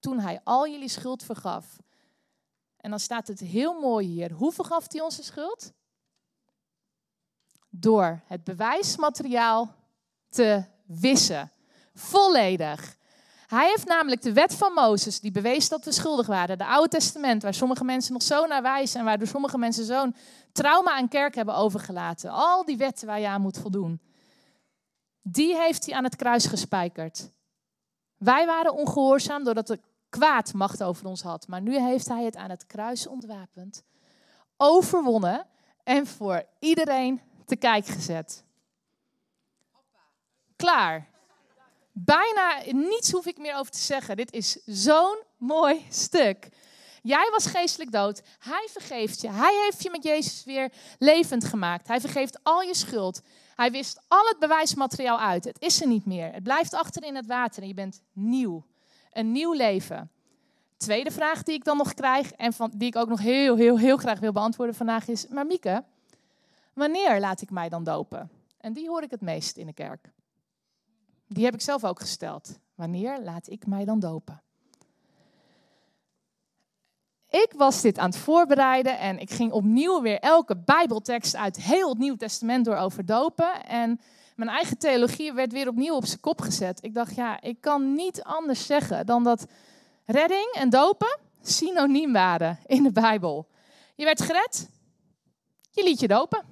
Toen 0.00 0.20
hij 0.20 0.40
al 0.44 0.68
jullie 0.68 0.88
schuld 0.88 1.22
vergaf. 1.22 1.78
En 2.76 2.90
dan 2.90 3.00
staat 3.00 3.26
het 3.26 3.40
heel 3.40 3.80
mooi 3.80 4.06
hier. 4.06 4.32
Hoe 4.32 4.52
vergaf 4.52 4.92
hij 4.92 5.00
onze 5.00 5.22
schuld? 5.22 5.72
Door 7.70 8.20
het 8.26 8.44
bewijsmateriaal 8.44 9.74
te 10.28 10.64
wissen. 10.86 11.50
Volledig. 11.94 12.97
Hij 13.48 13.68
heeft 13.68 13.86
namelijk 13.86 14.22
de 14.22 14.32
wet 14.32 14.54
van 14.54 14.72
Mozes, 14.72 15.20
die 15.20 15.30
bewees 15.30 15.68
dat 15.68 15.84
we 15.84 15.92
schuldig 15.92 16.26
waren. 16.26 16.58
De 16.58 16.66
Oude 16.66 16.88
Testament, 16.88 17.42
waar 17.42 17.54
sommige 17.54 17.84
mensen 17.84 18.12
nog 18.12 18.22
zo 18.22 18.46
naar 18.46 18.62
wijzen 18.62 18.98
en 18.98 19.04
waardoor 19.04 19.26
sommige 19.26 19.58
mensen 19.58 19.84
zo'n 19.84 20.16
trauma 20.52 20.90
aan 20.90 21.08
kerk 21.08 21.34
hebben 21.34 21.54
overgelaten. 21.54 22.30
Al 22.30 22.64
die 22.64 22.76
wetten 22.76 23.06
waar 23.06 23.20
je 23.20 23.28
aan 23.28 23.40
moet 23.40 23.58
voldoen. 23.58 24.00
Die 25.22 25.56
heeft 25.56 25.86
hij 25.86 25.94
aan 25.94 26.04
het 26.04 26.16
kruis 26.16 26.46
gespijkerd. 26.46 27.30
Wij 28.16 28.46
waren 28.46 28.74
ongehoorzaam 28.74 29.44
doordat 29.44 29.66
de 29.66 29.80
kwaad 30.08 30.52
macht 30.52 30.82
over 30.82 31.06
ons 31.06 31.22
had. 31.22 31.46
Maar 31.46 31.60
nu 31.60 31.80
heeft 31.80 32.08
hij 32.08 32.24
het 32.24 32.36
aan 32.36 32.50
het 32.50 32.66
kruis 32.66 33.06
ontwapend, 33.06 33.82
overwonnen 34.56 35.46
en 35.84 36.06
voor 36.06 36.44
iedereen 36.58 37.20
te 37.46 37.56
kijk 37.56 37.86
gezet. 37.86 38.44
Klaar. 40.56 41.08
Bijna 42.04 42.62
niets 42.70 43.10
hoef 43.10 43.26
ik 43.26 43.38
meer 43.38 43.54
over 43.54 43.72
te 43.72 43.78
zeggen. 43.78 44.16
Dit 44.16 44.32
is 44.32 44.58
zo'n 44.64 45.18
mooi 45.36 45.86
stuk. 45.90 46.48
Jij 47.02 47.28
was 47.30 47.46
geestelijk 47.46 47.92
dood. 47.92 48.22
Hij 48.38 48.68
vergeeft 48.70 49.20
je. 49.20 49.30
Hij 49.30 49.62
heeft 49.64 49.82
je 49.82 49.90
met 49.90 50.02
Jezus 50.02 50.44
weer 50.44 50.72
levend 50.98 51.44
gemaakt. 51.44 51.88
Hij 51.88 52.00
vergeeft 52.00 52.38
al 52.42 52.62
je 52.62 52.74
schuld. 52.74 53.22
Hij 53.56 53.70
wist 53.70 54.00
al 54.08 54.26
het 54.26 54.38
bewijsmateriaal 54.38 55.20
uit. 55.20 55.44
Het 55.44 55.60
is 55.60 55.80
er 55.80 55.86
niet 55.86 56.06
meer. 56.06 56.32
Het 56.32 56.42
blijft 56.42 56.74
achter 56.74 57.04
in 57.04 57.16
het 57.16 57.26
water 57.26 57.62
en 57.62 57.68
je 57.68 57.74
bent 57.74 58.02
nieuw. 58.12 58.64
Een 59.12 59.32
nieuw 59.32 59.52
leven. 59.52 60.10
Tweede 60.76 61.10
vraag 61.10 61.42
die 61.42 61.54
ik 61.54 61.64
dan 61.64 61.76
nog 61.76 61.94
krijg 61.94 62.32
en 62.32 62.52
van, 62.52 62.70
die 62.74 62.88
ik 62.88 62.96
ook 62.96 63.08
nog 63.08 63.20
heel, 63.20 63.56
heel, 63.56 63.78
heel 63.78 63.96
graag 63.96 64.20
wil 64.20 64.32
beantwoorden 64.32 64.74
vandaag 64.74 65.08
is: 65.08 65.28
Maar 65.28 65.46
Mieke, 65.46 65.84
wanneer 66.72 67.20
laat 67.20 67.40
ik 67.40 67.50
mij 67.50 67.68
dan 67.68 67.84
dopen? 67.84 68.30
En 68.60 68.72
die 68.72 68.88
hoor 68.88 69.02
ik 69.02 69.10
het 69.10 69.20
meest 69.20 69.56
in 69.56 69.66
de 69.66 69.72
kerk. 69.72 70.10
Die 71.28 71.44
heb 71.44 71.54
ik 71.54 71.60
zelf 71.60 71.84
ook 71.84 72.00
gesteld. 72.00 72.58
Wanneer 72.74 73.20
laat 73.20 73.48
ik 73.48 73.66
mij 73.66 73.84
dan 73.84 74.00
dopen? 74.00 74.42
Ik 77.28 77.52
was 77.56 77.80
dit 77.80 77.98
aan 77.98 78.10
het 78.10 78.18
voorbereiden 78.18 78.98
en 78.98 79.18
ik 79.18 79.30
ging 79.30 79.52
opnieuw 79.52 80.00
weer 80.00 80.18
elke 80.18 80.56
Bijbeltekst 80.56 81.36
uit 81.36 81.56
heel 81.56 81.88
het 81.88 81.98
Nieuw 81.98 82.16
Testament 82.16 82.64
door 82.64 82.76
over 82.76 83.06
dopen. 83.06 83.66
En 83.66 84.00
mijn 84.36 84.50
eigen 84.50 84.78
theologie 84.78 85.32
werd 85.32 85.52
weer 85.52 85.68
opnieuw 85.68 85.94
op 85.94 86.06
zijn 86.06 86.20
kop 86.20 86.40
gezet. 86.40 86.82
Ik 86.82 86.94
dacht, 86.94 87.14
ja, 87.14 87.40
ik 87.40 87.60
kan 87.60 87.94
niet 87.94 88.22
anders 88.22 88.66
zeggen 88.66 89.06
dan 89.06 89.24
dat 89.24 89.46
redding 90.04 90.50
en 90.52 90.70
dopen 90.70 91.18
synoniem 91.42 92.12
waren 92.12 92.58
in 92.66 92.82
de 92.82 92.92
Bijbel. 92.92 93.46
Je 93.94 94.04
werd 94.04 94.22
gered, 94.22 94.68
je 95.70 95.84
liet 95.84 96.00
je 96.00 96.08
dopen. 96.08 96.44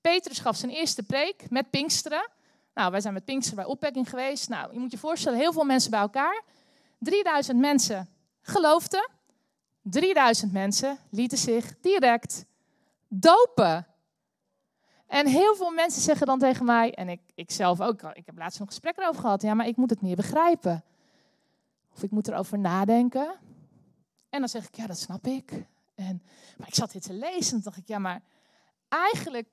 Petrus 0.00 0.38
gaf 0.38 0.56
zijn 0.56 0.72
eerste 0.72 1.02
preek 1.02 1.50
met 1.50 1.70
Pinksteren. 1.70 2.30
Nou, 2.74 2.90
wij 2.90 3.00
zijn 3.00 3.14
met 3.14 3.24
Pinksteren 3.24 3.62
bij 3.64 3.72
opwekking 3.72 4.08
geweest. 4.08 4.48
Nou, 4.48 4.72
je 4.72 4.78
moet 4.78 4.90
je 4.90 4.98
voorstellen, 4.98 5.38
heel 5.38 5.52
veel 5.52 5.64
mensen 5.64 5.90
bij 5.90 6.00
elkaar. 6.00 6.42
3000 6.98 7.58
mensen 7.58 8.08
geloofden. 8.40 9.08
3000 9.82 10.52
mensen 10.52 10.98
lieten 11.10 11.38
zich 11.38 11.74
direct 11.80 12.44
dopen. 13.08 13.86
En 15.06 15.26
heel 15.26 15.56
veel 15.56 15.70
mensen 15.70 16.02
zeggen 16.02 16.26
dan 16.26 16.38
tegen 16.38 16.64
mij, 16.64 16.94
en 16.94 17.08
ik, 17.08 17.20
ik 17.34 17.50
zelf 17.50 17.80
ook, 17.80 18.02
ik 18.02 18.26
heb 18.26 18.38
laatst 18.38 18.58
nog 18.58 18.68
een 18.68 18.74
gesprek 18.74 18.98
erover 18.98 19.20
gehad, 19.20 19.42
ja, 19.42 19.54
maar 19.54 19.66
ik 19.66 19.76
moet 19.76 19.90
het 19.90 20.02
meer 20.02 20.16
begrijpen. 20.16 20.84
Of 21.94 22.02
ik 22.02 22.10
moet 22.10 22.28
erover 22.28 22.58
nadenken. 22.58 23.34
En 24.30 24.38
dan 24.38 24.48
zeg 24.48 24.66
ik, 24.66 24.74
ja, 24.74 24.86
dat 24.86 24.98
snap 24.98 25.26
ik. 25.26 25.50
En, 25.94 26.22
maar 26.56 26.68
ik 26.68 26.74
zat 26.74 26.92
dit 26.92 27.02
te 27.02 27.12
lezen 27.12 27.56
en 27.56 27.62
dacht 27.62 27.76
ik, 27.76 27.88
ja, 27.88 27.98
maar 27.98 28.22
eigenlijk, 28.88 29.48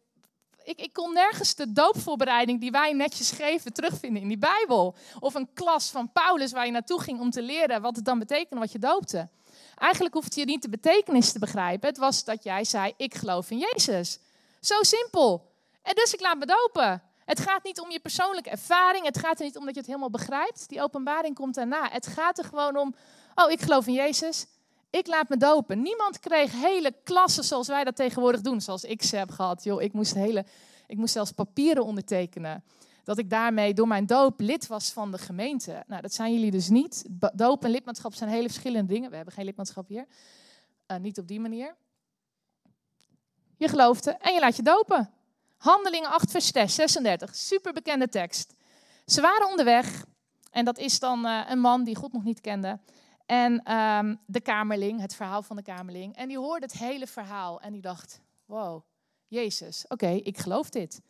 ik, 0.70 0.80
ik 0.80 0.94
kon 0.94 1.14
nergens 1.14 1.56
de 1.56 1.74
doopvoorbereiding 1.74 2.60
die 2.60 2.72
wij 2.72 2.94
netjes 2.94 3.32
geven 3.32 3.74
terugvinden 3.74 4.22
in 4.22 4.28
die 4.28 4.38
Bijbel. 4.38 4.96
Of 5.20 5.34
een 5.34 5.50
klas 5.54 5.90
van 5.90 6.12
Paulus 6.12 6.52
waar 6.52 6.66
je 6.66 6.72
naartoe 6.72 7.02
ging 7.02 7.20
om 7.20 7.30
te 7.30 7.42
leren 7.42 7.82
wat 7.82 7.96
het 7.96 8.06
dan 8.06 8.20
betekende 8.20 8.60
wat 8.60 8.72
je 8.72 8.80
doopte. 8.80 9.30
Eigenlijk 9.76 10.14
hoefde 10.14 10.40
je 10.40 10.46
niet 10.46 10.62
de 10.62 10.70
betekenis 10.70 11.32
te 11.32 11.40
begrijpen. 11.40 11.90
Het 11.90 11.98
was 11.98 12.24
dat 12.24 12.44
jij 12.44 12.64
zei, 12.64 12.94
ik 12.98 13.16
geloof 13.16 13.50
in 13.50 13.58
Jezus. 13.58 14.20
Zo 14.62 14.84
simpel. 14.84 15.52
En 15.82 15.96
dus 15.96 16.14
ik 16.14 16.20
laat 16.20 16.38
me 16.38 16.46
dopen. 16.46 17.02
Het 17.26 17.40
gaat 17.40 17.64
niet 17.64 17.80
om 17.80 17.92
je 17.92 18.00
persoonlijke 18.00 18.50
ervaring. 18.50 19.06
Het 19.06 19.20
gaat 19.20 19.40
er 19.40 19.46
niet 19.46 19.58
om 19.58 19.66
dat 19.66 19.74
je 19.74 19.80
het 19.80 19.90
helemaal 19.90 20.10
begrijpt. 20.10 20.70
Die 20.70 20.82
openbaring 20.82 21.36
komt 21.36 21.56
daarna. 21.56 21.90
Het 21.92 22.08
gaat 22.08 22.38
er 22.38 22.46
gewoon 22.46 22.78
om, 22.78 22.96
oh, 23.36 23.52
ik 23.52 23.62
geloof 23.62 23.88
in 23.88 23.94
Jezus. 23.94 24.46
Ik 24.90 25.08
laat 25.08 25.30
me 25.30 25.38
dopen. 25.38 25.82
Niemand 25.82 26.20
kreeg 26.20 26.52
hele 26.52 26.96
klassen 27.04 27.44
zoals 27.44 27.68
wij 27.68 27.84
dat 27.84 27.96
tegenwoordig 27.96 28.42
doen. 28.42 28.62
Zoals 28.62 28.84
ik 28.84 29.04
ze 29.04 29.16
heb 29.16 29.32
gehad. 29.32 29.64
Joh, 29.64 29.82
ik 29.82 29.94
moest, 29.94 30.14
hele, 30.14 30.46
ik 30.88 30.98
moest 30.98 31.14
zelfs 31.14 31.32
papieren 31.32 31.86
ondertekenen. 31.86 32.64
Dat 33.04 33.18
ik 33.18 33.30
daarmee 33.30 33.74
door 33.74 33.88
mijn 33.88 34.06
doop 34.06 34.40
lid 34.40 34.68
was 34.68 34.92
van 34.92 35.12
de 35.12 35.18
gemeente. 35.18 35.84
Nou, 35.88 36.02
dat 36.02 36.14
zijn 36.14 36.34
jullie 36.34 36.52
dus 36.52 36.70
niet. 36.70 37.06
Doop 37.34 37.64
en 37.64 37.72
lidmaatschap 37.72 38.14
zijn 38.14 38.30
hele 38.30 38.48
verschillende 38.48 38.94
dingen. 38.94 39.10
We 39.10 39.16
hebben 39.16 39.34
geen 39.34 39.46
lidmaatschap 39.46 39.88
hier. 39.88 40.06
Uh, 40.88 40.98
niet 40.98 41.20
op 41.20 41.28
die 41.28 41.40
manier. 41.40 41.76
Je 43.58 43.68
geloofde 43.68 44.12
en 44.12 44.34
je 44.34 44.40
laat 44.40 44.56
je 44.56 44.64
dopen. 44.64 45.10
Handelingen 45.58 46.10
8, 46.10 46.32
vers 46.32 46.52
36, 46.52 47.36
super 47.36 47.74
bekende 47.74 48.10
tekst. 48.10 48.54
Ze 49.06 49.22
waren 49.22 49.48
onderweg 49.48 50.06
en 50.52 50.66
dat 50.66 50.78
is 50.78 51.00
dan 51.00 51.26
uh, 51.26 51.42
een 51.50 51.60
man 51.60 51.84
die 51.84 51.96
God 51.96 52.14
nog 52.14 52.24
niet 52.24 52.42
kende. 52.42 52.80
En 53.30 53.74
um, 53.76 54.20
de 54.26 54.42
kamerling, 54.42 55.02
het 55.02 55.16
verhaal 55.16 55.42
van 55.42 55.56
de 55.56 55.62
kamerling. 55.62 56.16
En 56.16 56.28
die 56.28 56.38
hoorde 56.38 56.66
het 56.66 56.78
hele 56.78 57.08
verhaal 57.08 57.62
en 57.62 57.72
die 57.72 57.82
dacht, 57.82 58.22
wow, 58.46 58.84
Jezus, 59.28 59.86
oké, 59.88 60.08
ik 60.08 60.38
geloof 60.38 60.70
dit. 60.70 61.02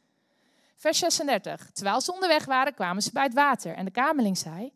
Vers 0.76 1.00
36, 1.00 1.72
terwijl 1.72 2.02
ze 2.02 2.14
onderweg 2.14 2.46
waren, 2.46 2.74
kwamen 2.74 3.04
ze 3.04 3.12
bij 3.12 3.24
het 3.24 3.34
water. 3.34 3.76
En 3.76 3.86
de 3.86 3.92
kamerling 3.92 4.38
zei, 4.38 4.72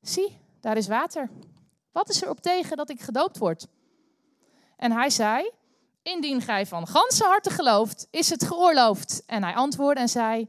zie, 0.00 0.40
daar 0.60 0.76
is 0.76 0.86
water. 0.86 1.30
Wat 1.92 2.08
is 2.08 2.22
er 2.22 2.30
op 2.30 2.40
tegen 2.40 2.76
dat 2.76 2.90
ik 2.90 3.00
gedoopt 3.00 3.38
word? 3.38 3.66
En 4.76 4.92
hij 4.92 5.10
zei, 5.10 5.50
Indien 6.02 6.40
gij 6.40 6.66
van 6.66 6.86
ganse 6.86 7.24
harte 7.24 7.50
gelooft, 7.50 8.06
is 8.10 8.30
het 8.30 8.44
geoorloofd. 8.44 9.22
En 9.26 9.42
hij 9.42 9.54
antwoordde 9.54 10.00
en 10.00 10.08
zei: 10.08 10.48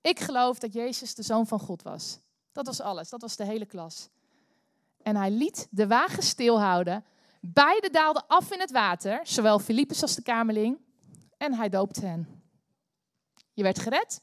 Ik 0.00 0.20
geloof 0.20 0.58
dat 0.58 0.72
Jezus 0.72 1.14
de 1.14 1.22
zoon 1.22 1.46
van 1.46 1.60
God 1.60 1.82
was. 1.82 2.18
Dat 2.52 2.66
was 2.66 2.80
alles, 2.80 3.08
dat 3.08 3.20
was 3.20 3.36
de 3.36 3.44
hele 3.44 3.66
klas. 3.66 4.08
En 5.06 5.16
hij 5.16 5.30
liet 5.30 5.66
de 5.70 5.86
wagen 5.86 6.22
stilhouden. 6.22 7.04
Beiden 7.40 7.92
daalden 7.92 8.26
af 8.26 8.52
in 8.52 8.60
het 8.60 8.70
water, 8.70 9.20
zowel 9.22 9.58
Filippus 9.58 10.02
als 10.02 10.14
de 10.14 10.22
kamerling. 10.22 10.78
En 11.38 11.54
hij 11.54 11.68
doopte 11.68 12.06
hen. 12.06 12.42
Je 13.52 13.62
werd 13.62 13.78
gered 13.78 14.20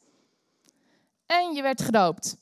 en 1.25 1.53
je 1.53 1.61
werd 1.61 1.81
gedoopt. 1.81 2.37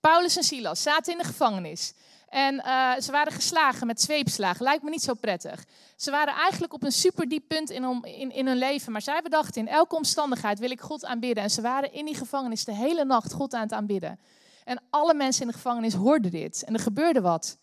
Paulus 0.00 0.36
en 0.36 0.42
Silas 0.42 0.82
zaten 0.82 1.12
in 1.12 1.18
de 1.18 1.24
gevangenis. 1.24 1.94
En 2.28 2.54
uh, 2.54 2.94
ze 3.00 3.12
waren 3.12 3.32
geslagen 3.32 3.86
met 3.86 4.00
zweepslagen. 4.00 4.62
Lijkt 4.62 4.82
me 4.82 4.90
niet 4.90 5.02
zo 5.02 5.14
prettig. 5.14 5.64
Ze 5.96 6.10
waren 6.10 6.34
eigenlijk 6.34 6.72
op 6.72 6.82
een 6.82 6.92
super 6.92 7.28
diep 7.28 7.48
punt 7.48 7.70
in, 7.70 8.02
in, 8.02 8.30
in 8.30 8.46
hun 8.46 8.58
leven. 8.58 8.92
Maar 8.92 9.02
zij 9.02 9.22
bedachten, 9.22 9.60
in 9.60 9.68
elke 9.68 9.96
omstandigheid 9.96 10.58
wil 10.58 10.70
ik 10.70 10.80
God 10.80 11.04
aanbidden. 11.04 11.42
En 11.42 11.50
ze 11.50 11.60
waren 11.60 11.92
in 11.92 12.04
die 12.04 12.14
gevangenis 12.14 12.64
de 12.64 12.74
hele 12.74 13.04
nacht 13.04 13.32
God 13.32 13.54
aan 13.54 13.62
het 13.62 13.72
aanbidden. 13.72 14.20
En 14.64 14.82
alle 14.90 15.14
mensen 15.14 15.42
in 15.42 15.48
de 15.48 15.54
gevangenis 15.54 15.94
hoorden 15.94 16.30
dit. 16.30 16.64
En 16.64 16.74
er 16.74 16.80
gebeurde 16.80 17.20
wat. 17.20 17.58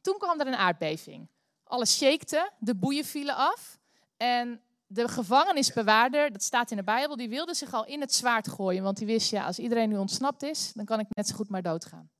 Toen 0.00 0.18
kwam 0.18 0.40
er 0.40 0.46
een 0.46 0.56
aardbeving. 0.56 1.28
Alles 1.64 1.96
shakte, 1.96 2.50
de 2.58 2.74
boeien 2.74 3.04
vielen 3.04 3.36
af. 3.36 3.78
En 4.16 4.60
de 4.86 5.08
gevangenisbewaarder, 5.08 6.32
dat 6.32 6.42
staat 6.42 6.70
in 6.70 6.76
de 6.76 6.82
Bijbel, 6.82 7.16
die 7.16 7.28
wilde 7.28 7.54
zich 7.54 7.72
al 7.72 7.86
in 7.86 8.00
het 8.00 8.14
zwaard 8.14 8.48
gooien. 8.48 8.82
Want 8.82 8.96
die 8.96 9.06
wist, 9.06 9.30
ja, 9.30 9.44
als 9.46 9.58
iedereen 9.58 9.88
nu 9.88 9.96
ontsnapt 9.96 10.42
is, 10.42 10.72
dan 10.72 10.84
kan 10.84 11.00
ik 11.00 11.06
net 11.10 11.28
zo 11.28 11.34
goed 11.34 11.48
maar 11.48 11.62
doodgaan. 11.62 12.10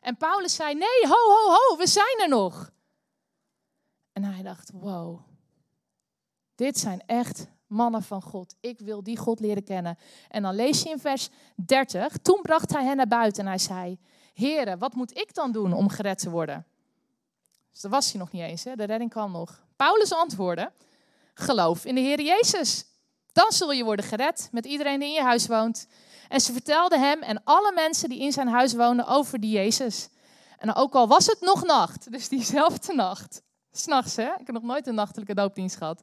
En 0.00 0.16
Paulus 0.16 0.54
zei, 0.54 0.74
nee, 0.74 1.06
ho, 1.06 1.30
ho, 1.30 1.50
ho, 1.52 1.76
we 1.76 1.86
zijn 1.86 2.20
er 2.20 2.28
nog. 2.28 2.72
En 4.12 4.24
hij 4.24 4.42
dacht, 4.42 4.70
wow, 4.74 5.20
dit 6.54 6.78
zijn 6.78 7.02
echt 7.06 7.46
mannen 7.66 8.02
van 8.02 8.22
God. 8.22 8.54
Ik 8.60 8.80
wil 8.80 9.02
die 9.02 9.16
God 9.16 9.40
leren 9.40 9.64
kennen. 9.64 9.98
En 10.28 10.42
dan 10.42 10.54
lees 10.54 10.82
je 10.82 10.90
in 10.90 10.98
vers 10.98 11.28
30, 11.54 12.16
toen 12.16 12.42
bracht 12.42 12.72
hij 12.72 12.84
hen 12.84 12.96
naar 12.96 13.08
buiten 13.08 13.42
en 13.42 13.48
hij 13.48 13.58
zei, 13.58 13.98
heren, 14.34 14.78
wat 14.78 14.94
moet 14.94 15.18
ik 15.18 15.34
dan 15.34 15.52
doen 15.52 15.72
om 15.72 15.88
gered 15.88 16.18
te 16.18 16.30
worden? 16.30 16.66
Dus 17.72 17.80
dat 17.80 17.90
was 17.90 18.10
hij 18.10 18.20
nog 18.20 18.32
niet 18.32 18.42
eens, 18.42 18.64
hè? 18.64 18.76
de 18.76 18.84
redding 18.84 19.10
kwam 19.10 19.32
nog. 19.32 19.64
Paulus 19.76 20.12
antwoordde, 20.12 20.72
geloof 21.34 21.84
in 21.84 21.94
de 21.94 22.00
Heer 22.00 22.20
Jezus. 22.20 22.84
Dan 23.32 23.52
zul 23.52 23.72
je 23.72 23.84
worden 23.84 24.04
gered 24.04 24.48
met 24.52 24.66
iedereen 24.66 25.00
die 25.00 25.08
in 25.08 25.14
je 25.14 25.22
huis 25.22 25.46
woont. 25.46 25.86
En 26.28 26.40
ze 26.40 26.52
vertelde 26.52 26.98
hem 26.98 27.22
en 27.22 27.44
alle 27.44 27.72
mensen 27.74 28.08
die 28.08 28.20
in 28.20 28.32
zijn 28.32 28.48
huis 28.48 28.74
wonen 28.74 29.06
over 29.06 29.40
die 29.40 29.50
Jezus. 29.50 30.08
En 30.58 30.74
ook 30.74 30.94
al 30.94 31.08
was 31.08 31.26
het 31.26 31.40
nog 31.40 31.64
nacht, 31.64 32.12
dus 32.12 32.28
diezelfde 32.28 32.94
nacht, 32.94 33.42
s'nachts 33.72 34.16
hè, 34.16 34.28
ik 34.28 34.46
heb 34.46 34.52
nog 34.52 34.62
nooit 34.62 34.86
een 34.86 34.94
nachtelijke 34.94 35.34
doopdienst 35.34 35.76
gehad. 35.76 36.02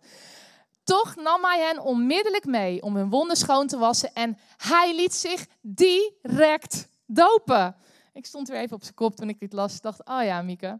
Toch 0.84 1.16
nam 1.16 1.44
hij 1.44 1.60
hen 1.60 1.80
onmiddellijk 1.80 2.46
mee 2.46 2.82
om 2.82 2.96
hun 2.96 3.10
wonden 3.10 3.38
schoon 3.38 3.68
te 3.68 3.78
wassen 3.78 4.14
en 4.14 4.38
hij 4.58 4.96
liet 4.96 5.14
zich 5.14 5.48
direct 5.62 6.88
dopen. 7.06 7.76
Ik 8.14 8.26
stond 8.26 8.48
weer 8.48 8.60
even 8.60 8.76
op 8.76 8.84
zijn 8.84 8.96
kop 8.96 9.16
toen 9.16 9.30
ik 9.30 9.40
dit 9.40 9.54
las. 9.54 9.82
Dacht, 9.82 10.06
oh 10.06 10.24
ja, 10.24 10.42
Mieke. 10.42 10.80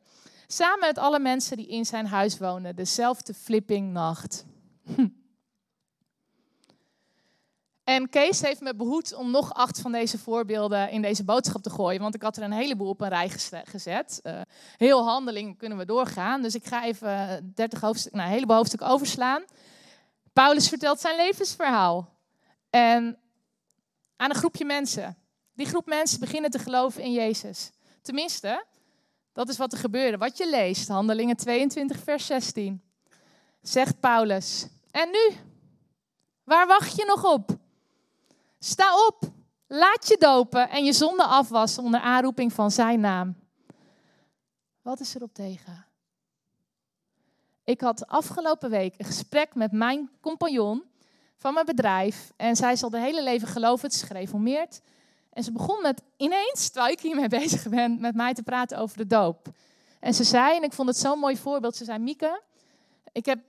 Samen 0.52 0.80
met 0.80 0.98
alle 0.98 1.20
mensen 1.20 1.58
die 1.58 1.68
in 1.68 1.86
zijn 1.86 2.08
huis 2.08 2.38
wonen, 2.38 2.76
dezelfde 2.76 3.34
flipping 3.34 3.92
nacht. 3.92 4.46
En 7.84 8.10
Kees 8.10 8.42
heeft 8.42 8.62
me 8.62 8.76
behoed 8.76 9.14
om 9.14 9.32
nog 9.32 9.54
acht 9.54 9.80
van 9.80 9.92
deze 9.92 10.18
voorbeelden 10.18 10.90
in 10.90 11.02
deze 11.02 11.24
boodschap 11.24 11.62
te 11.62 11.70
gooien. 11.70 12.02
Want 12.02 12.16
ik 12.16 12.22
had 12.22 12.38
er 12.38 12.44
een 12.44 12.52
heleboel 12.52 12.90
op 12.90 13.02
een 13.02 13.10
rij 13.10 13.30
gezet. 13.64 14.20
Uh, 14.24 14.42
heel 14.78 15.04
handeling 15.04 15.58
kunnen 15.58 15.78
we 15.78 15.86
doorgaan. 15.86 16.42
Dus 16.42 16.56
ik 16.56 16.66
ga 16.66 16.84
even 16.84 17.52
30 17.56 17.82
hoofdstuk, 17.82 18.14
nou, 18.14 18.28
een 18.28 18.34
heleboel 18.34 18.56
hoofdstuk 18.56 18.82
overslaan. 18.82 19.44
Paulus 20.34 20.70
vertelt 20.70 21.00
zijn 21.00 21.16
levensverhaal. 21.16 22.18
En 22.70 23.18
aan 24.16 24.30
een 24.30 24.36
groepje 24.36 24.66
mensen. 24.66 25.18
Die 25.54 25.68
groep 25.68 25.86
mensen 25.86 26.20
beginnen 26.20 26.52
te 26.52 26.60
geloven 26.60 27.04
in 27.04 27.12
Jezus. 27.12 27.72
Tenminste, 28.02 28.66
dat 29.34 29.50
is 29.50 29.58
wat 29.58 29.74
er 29.74 29.80
gebeurde. 29.80 30.18
Wat 30.18 30.38
je 30.38 30.50
leest, 30.50 30.88
Handelingen 30.88 31.36
22, 31.36 32.00
vers 32.00 32.26
16. 32.26 32.82
Zegt 33.62 34.00
Paulus. 34.00 34.68
En 34.92 35.10
nu? 35.10 35.36
Waar 36.44 36.68
wacht 36.68 36.96
je 36.96 37.06
nog 37.06 37.34
op? 37.34 37.58
Sta 38.60 39.06
op, 39.08 39.24
laat 39.68 40.08
je 40.08 40.18
dopen 40.20 40.70
en 40.70 40.86
je 40.86 40.94
zonde 40.94 41.24
afwassen 41.24 41.84
onder 41.84 42.00
aanroeping 42.00 42.54
van 42.54 42.72
zijn 42.72 43.00
naam. 43.00 43.36
Wat 44.82 45.00
is 45.00 45.16
erop 45.16 45.34
tegen? 45.34 45.86
Ik 47.64 47.82
had 47.82 48.08
afgelopen 48.08 48.70
week 48.70 48.94
een 48.98 49.06
gesprek 49.06 49.56
met 49.56 49.72
mijn 49.72 50.10
compagnon 50.22 50.84
van 51.38 51.54
mijn 51.54 51.66
bedrijf. 51.66 52.32
En 52.36 52.56
zij 52.56 52.76
zal 52.76 52.90
de 52.90 53.00
hele 53.00 53.24
leven 53.24 53.48
geloven, 53.48 53.86
het 53.86 53.96
is 53.96 54.02
gereformeerd. 54.02 54.82
En 55.40 55.46
ze 55.46 55.52
begon 55.52 55.82
met 55.82 56.02
ineens, 56.18 56.70
terwijl 56.70 56.94
ik 56.94 57.00
hiermee 57.00 57.28
bezig 57.42 57.70
ben, 57.70 58.00
met 58.00 58.16
mij 58.16 58.34
te 58.34 58.44
praten 58.44 58.78
over 58.78 58.98
de 58.98 59.08
doop. 59.08 59.48
En 60.00 60.14
ze 60.14 60.24
zei, 60.24 60.56
en 60.56 60.64
ik 60.64 60.74
vond 60.74 60.88
het 60.88 60.98
zo'n 60.98 61.20
mooi 61.20 61.38
voorbeeld, 61.38 61.76
ze 61.76 61.84
zei, 61.84 62.00
Mieke, 62.00 62.42
ik 63.12 63.26
heb 63.26 63.40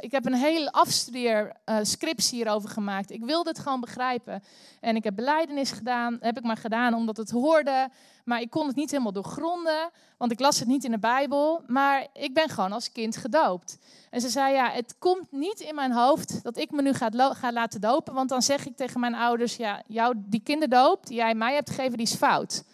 ik 0.00 0.10
heb 0.10 0.26
een 0.26 0.34
heel 0.34 0.70
afstudeer 0.70 1.52
uh, 1.66 1.78
scriptie 1.82 2.36
hierover 2.36 2.68
gemaakt. 2.68 3.10
Ik 3.10 3.24
wilde 3.24 3.48
het 3.50 3.58
gewoon 3.58 3.80
begrijpen. 3.80 4.42
En 4.80 4.96
ik 4.96 5.04
heb 5.04 5.14
beleidenis 5.14 5.70
gedaan, 5.70 6.18
heb 6.20 6.36
ik 6.38 6.44
maar 6.44 6.56
gedaan 6.56 6.94
omdat 6.94 7.16
het 7.16 7.30
hoorde. 7.30 7.88
Maar 8.24 8.40
ik 8.40 8.50
kon 8.50 8.66
het 8.66 8.76
niet 8.76 8.90
helemaal 8.90 9.12
doorgronden, 9.12 9.90
want 10.16 10.32
ik 10.32 10.40
las 10.40 10.58
het 10.58 10.68
niet 10.68 10.84
in 10.84 10.90
de 10.90 10.98
Bijbel. 10.98 11.62
Maar 11.66 12.06
ik 12.12 12.34
ben 12.34 12.48
gewoon 12.48 12.72
als 12.72 12.92
kind 12.92 13.16
gedoopt. 13.16 13.78
En 14.10 14.20
ze 14.20 14.28
zei, 14.28 14.54
ja, 14.54 14.70
het 14.70 14.94
komt 14.98 15.32
niet 15.32 15.60
in 15.60 15.74
mijn 15.74 15.92
hoofd 15.92 16.42
dat 16.42 16.56
ik 16.56 16.70
me 16.70 16.82
nu 16.82 16.92
ga, 16.92 17.34
ga 17.34 17.52
laten 17.52 17.80
dopen. 17.80 18.14
Want 18.14 18.28
dan 18.28 18.42
zeg 18.42 18.66
ik 18.66 18.76
tegen 18.76 19.00
mijn 19.00 19.14
ouders, 19.14 19.56
ja, 19.56 19.82
jou, 19.86 20.14
die 20.16 20.40
kinderdoop 20.40 21.06
die 21.06 21.16
jij 21.16 21.34
mij 21.34 21.54
hebt 21.54 21.70
gegeven, 21.70 21.96
die 21.96 22.06
is 22.06 22.14
fout. 22.14 22.64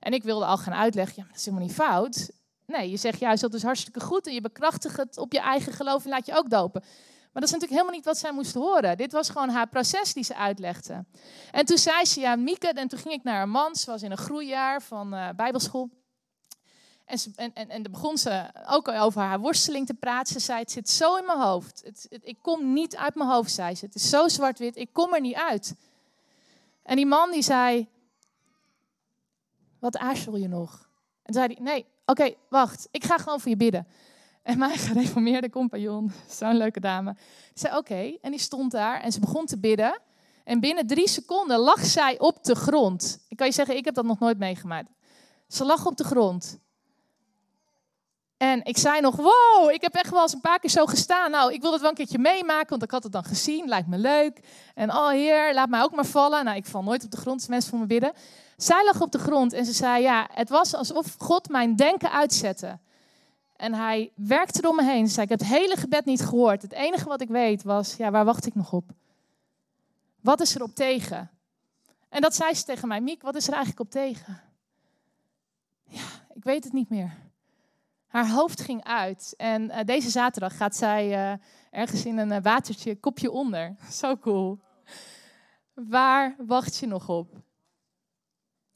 En 0.00 0.12
ik 0.12 0.22
wilde 0.22 0.44
al 0.44 0.56
gaan 0.56 0.74
uitleggen, 0.74 1.14
ja, 1.16 1.28
dat 1.28 1.36
is 1.36 1.44
helemaal 1.44 1.66
niet 1.66 1.76
fout. 1.76 2.30
Nee, 2.66 2.90
je 2.90 2.96
zegt 2.96 3.18
juist 3.18 3.42
dat 3.42 3.54
is 3.54 3.62
hartstikke 3.62 4.00
goed 4.00 4.26
en 4.26 4.34
je 4.34 4.40
bekrachtigt 4.40 4.96
het 4.96 5.18
op 5.18 5.32
je 5.32 5.40
eigen 5.40 5.72
geloof 5.72 6.04
en 6.04 6.10
laat 6.10 6.26
je 6.26 6.36
ook 6.36 6.50
dopen. 6.50 6.82
Maar 7.34 7.42
dat 7.42 7.52
is 7.52 7.60
natuurlijk 7.60 7.80
helemaal 7.80 7.94
niet 7.94 8.04
wat 8.04 8.18
zij 8.18 8.32
moest 8.32 8.54
horen. 8.54 8.96
Dit 8.96 9.12
was 9.12 9.28
gewoon 9.28 9.48
haar 9.48 9.68
proces 9.68 10.12
die 10.12 10.24
ze 10.24 10.34
uitlegde. 10.34 11.04
En 11.50 11.64
toen 11.64 11.78
zei 11.78 12.04
ze, 12.04 12.20
ja, 12.20 12.36
Mieke, 12.36 12.68
en 12.68 12.88
toen 12.88 12.98
ging 12.98 13.14
ik 13.14 13.22
naar 13.22 13.34
haar 13.34 13.48
man. 13.48 13.76
Ze 13.76 13.90
was 13.90 14.02
in 14.02 14.10
een 14.10 14.16
groeijaar 14.16 14.82
van 14.82 15.14
uh, 15.14 15.28
bijbelschool. 15.36 15.90
En, 17.04 17.18
en, 17.36 17.54
en, 17.54 17.68
en 17.68 17.82
dan 17.82 17.92
begon 17.92 18.18
ze 18.18 18.50
ook 18.66 18.88
over 18.88 19.20
haar 19.20 19.40
worsteling 19.40 19.86
te 19.86 19.94
praten. 19.94 20.32
Ze 20.32 20.40
zei, 20.40 20.58
het 20.58 20.70
zit 20.70 20.90
zo 20.90 21.16
in 21.16 21.24
mijn 21.24 21.40
hoofd. 21.40 21.82
Het, 21.84 22.06
ik 22.22 22.38
kom 22.42 22.72
niet 22.72 22.96
uit 22.96 23.14
mijn 23.14 23.28
hoofd, 23.28 23.52
zei 23.52 23.74
ze. 23.74 23.84
Het 23.84 23.94
is 23.94 24.08
zo 24.08 24.28
zwart-wit, 24.28 24.76
ik 24.76 24.92
kom 24.92 25.14
er 25.14 25.20
niet 25.20 25.36
uit. 25.36 25.74
En 26.82 26.96
die 26.96 27.06
man 27.06 27.30
die 27.30 27.42
zei, 27.42 27.88
wat 29.78 29.96
aarzel 29.96 30.36
je 30.36 30.48
nog? 30.48 30.88
En 31.22 31.34
zei 31.34 31.46
hij, 31.46 31.64
nee, 31.64 31.86
Oké, 32.06 32.34
wacht, 32.48 32.88
ik 32.90 33.04
ga 33.04 33.18
gewoon 33.18 33.40
voor 33.40 33.50
je 33.50 33.56
bidden. 33.56 33.86
En 34.42 34.58
mijn 34.58 34.78
gereformeerde 34.88 35.50
compagnon, 35.50 36.12
zo'n 36.28 36.56
leuke 36.56 36.80
dame, 36.80 37.16
zei 37.54 37.76
oké. 37.76 38.16
En 38.20 38.30
die 38.30 38.40
stond 38.40 38.70
daar 38.70 39.00
en 39.00 39.12
ze 39.12 39.20
begon 39.20 39.46
te 39.46 39.58
bidden. 39.58 40.00
En 40.44 40.60
binnen 40.60 40.86
drie 40.86 41.08
seconden 41.08 41.58
lag 41.58 41.84
zij 41.84 42.18
op 42.18 42.44
de 42.44 42.54
grond. 42.54 43.24
Ik 43.28 43.36
kan 43.36 43.46
je 43.46 43.52
zeggen, 43.52 43.76
ik 43.76 43.84
heb 43.84 43.94
dat 43.94 44.04
nog 44.04 44.18
nooit 44.18 44.38
meegemaakt. 44.38 44.90
Ze 45.48 45.64
lag 45.64 45.86
op 45.86 45.96
de 45.96 46.04
grond. 46.04 46.58
En 48.36 48.64
ik 48.64 48.78
zei 48.78 49.00
nog, 49.00 49.16
wow, 49.16 49.70
ik 49.70 49.80
heb 49.82 49.94
echt 49.94 50.10
wel 50.10 50.22
eens 50.22 50.32
een 50.32 50.40
paar 50.40 50.58
keer 50.58 50.70
zo 50.70 50.86
gestaan. 50.86 51.30
Nou, 51.30 51.52
ik 51.52 51.60
wil 51.60 51.72
het 51.72 51.80
wel 51.80 51.90
een 51.90 51.96
keertje 51.96 52.18
meemaken, 52.18 52.68
want 52.68 52.82
ik 52.82 52.90
had 52.90 53.02
het 53.02 53.12
dan 53.12 53.24
gezien. 53.24 53.68
Lijkt 53.68 53.88
me 53.88 53.98
leuk. 53.98 54.40
En 54.74 54.90
oh 54.90 55.08
heer, 55.08 55.54
laat 55.54 55.68
mij 55.68 55.82
ook 55.82 55.94
maar 55.94 56.06
vallen. 56.06 56.44
Nou, 56.44 56.56
ik 56.56 56.66
val 56.66 56.82
nooit 56.82 57.04
op 57.04 57.10
de 57.10 57.16
grond 57.16 57.40
als 57.40 57.48
mensen 57.48 57.70
voor 57.70 57.78
me 57.78 57.86
bidden. 57.86 58.12
Zij 58.56 58.84
lag 58.84 59.00
op 59.00 59.12
de 59.12 59.18
grond 59.18 59.52
en 59.52 59.64
ze 59.64 59.72
zei, 59.72 60.02
ja, 60.02 60.28
het 60.32 60.48
was 60.48 60.74
alsof 60.74 61.14
God 61.18 61.48
mijn 61.48 61.76
denken 61.76 62.10
uitzette. 62.10 62.78
En 63.56 63.74
hij 63.74 64.12
werkte 64.14 64.60
door 64.60 64.74
me 64.74 64.84
heen. 64.84 65.06
Ze 65.06 65.12
zei, 65.12 65.24
ik 65.24 65.30
heb 65.30 65.38
het 65.38 65.58
hele 65.58 65.76
gebed 65.76 66.04
niet 66.04 66.24
gehoord. 66.24 66.62
Het 66.62 66.72
enige 66.72 67.08
wat 67.08 67.20
ik 67.20 67.28
weet 67.28 67.62
was, 67.62 67.96
ja, 67.96 68.10
waar 68.10 68.24
wacht 68.24 68.46
ik 68.46 68.54
nog 68.54 68.72
op? 68.72 68.84
Wat 70.20 70.40
is 70.40 70.54
er 70.54 70.62
op 70.62 70.74
tegen? 70.74 71.30
En 72.08 72.20
dat 72.20 72.34
zei 72.34 72.54
ze 72.54 72.64
tegen 72.64 72.88
mij, 72.88 73.00
Miek, 73.00 73.22
wat 73.22 73.34
is 73.34 73.46
er 73.46 73.52
eigenlijk 73.52 73.80
op 73.80 73.90
tegen? 73.90 74.40
Ja, 75.84 76.06
ik 76.34 76.44
weet 76.44 76.64
het 76.64 76.72
niet 76.72 76.90
meer. 76.90 77.12
Haar 78.06 78.30
hoofd 78.30 78.60
ging 78.60 78.84
uit. 78.84 79.34
En 79.36 79.62
uh, 79.62 79.78
deze 79.84 80.10
zaterdag 80.10 80.56
gaat 80.56 80.76
zij 80.76 81.32
uh, 81.32 81.38
ergens 81.70 82.04
in 82.04 82.18
een 82.18 82.32
uh, 82.32 82.38
watertje, 82.42 82.96
kopje 82.96 83.30
onder. 83.30 83.76
Zo 84.00 84.16
cool. 84.16 84.60
Waar 85.72 86.36
wacht 86.46 86.76
je 86.76 86.86
nog 86.86 87.08
op? 87.08 87.42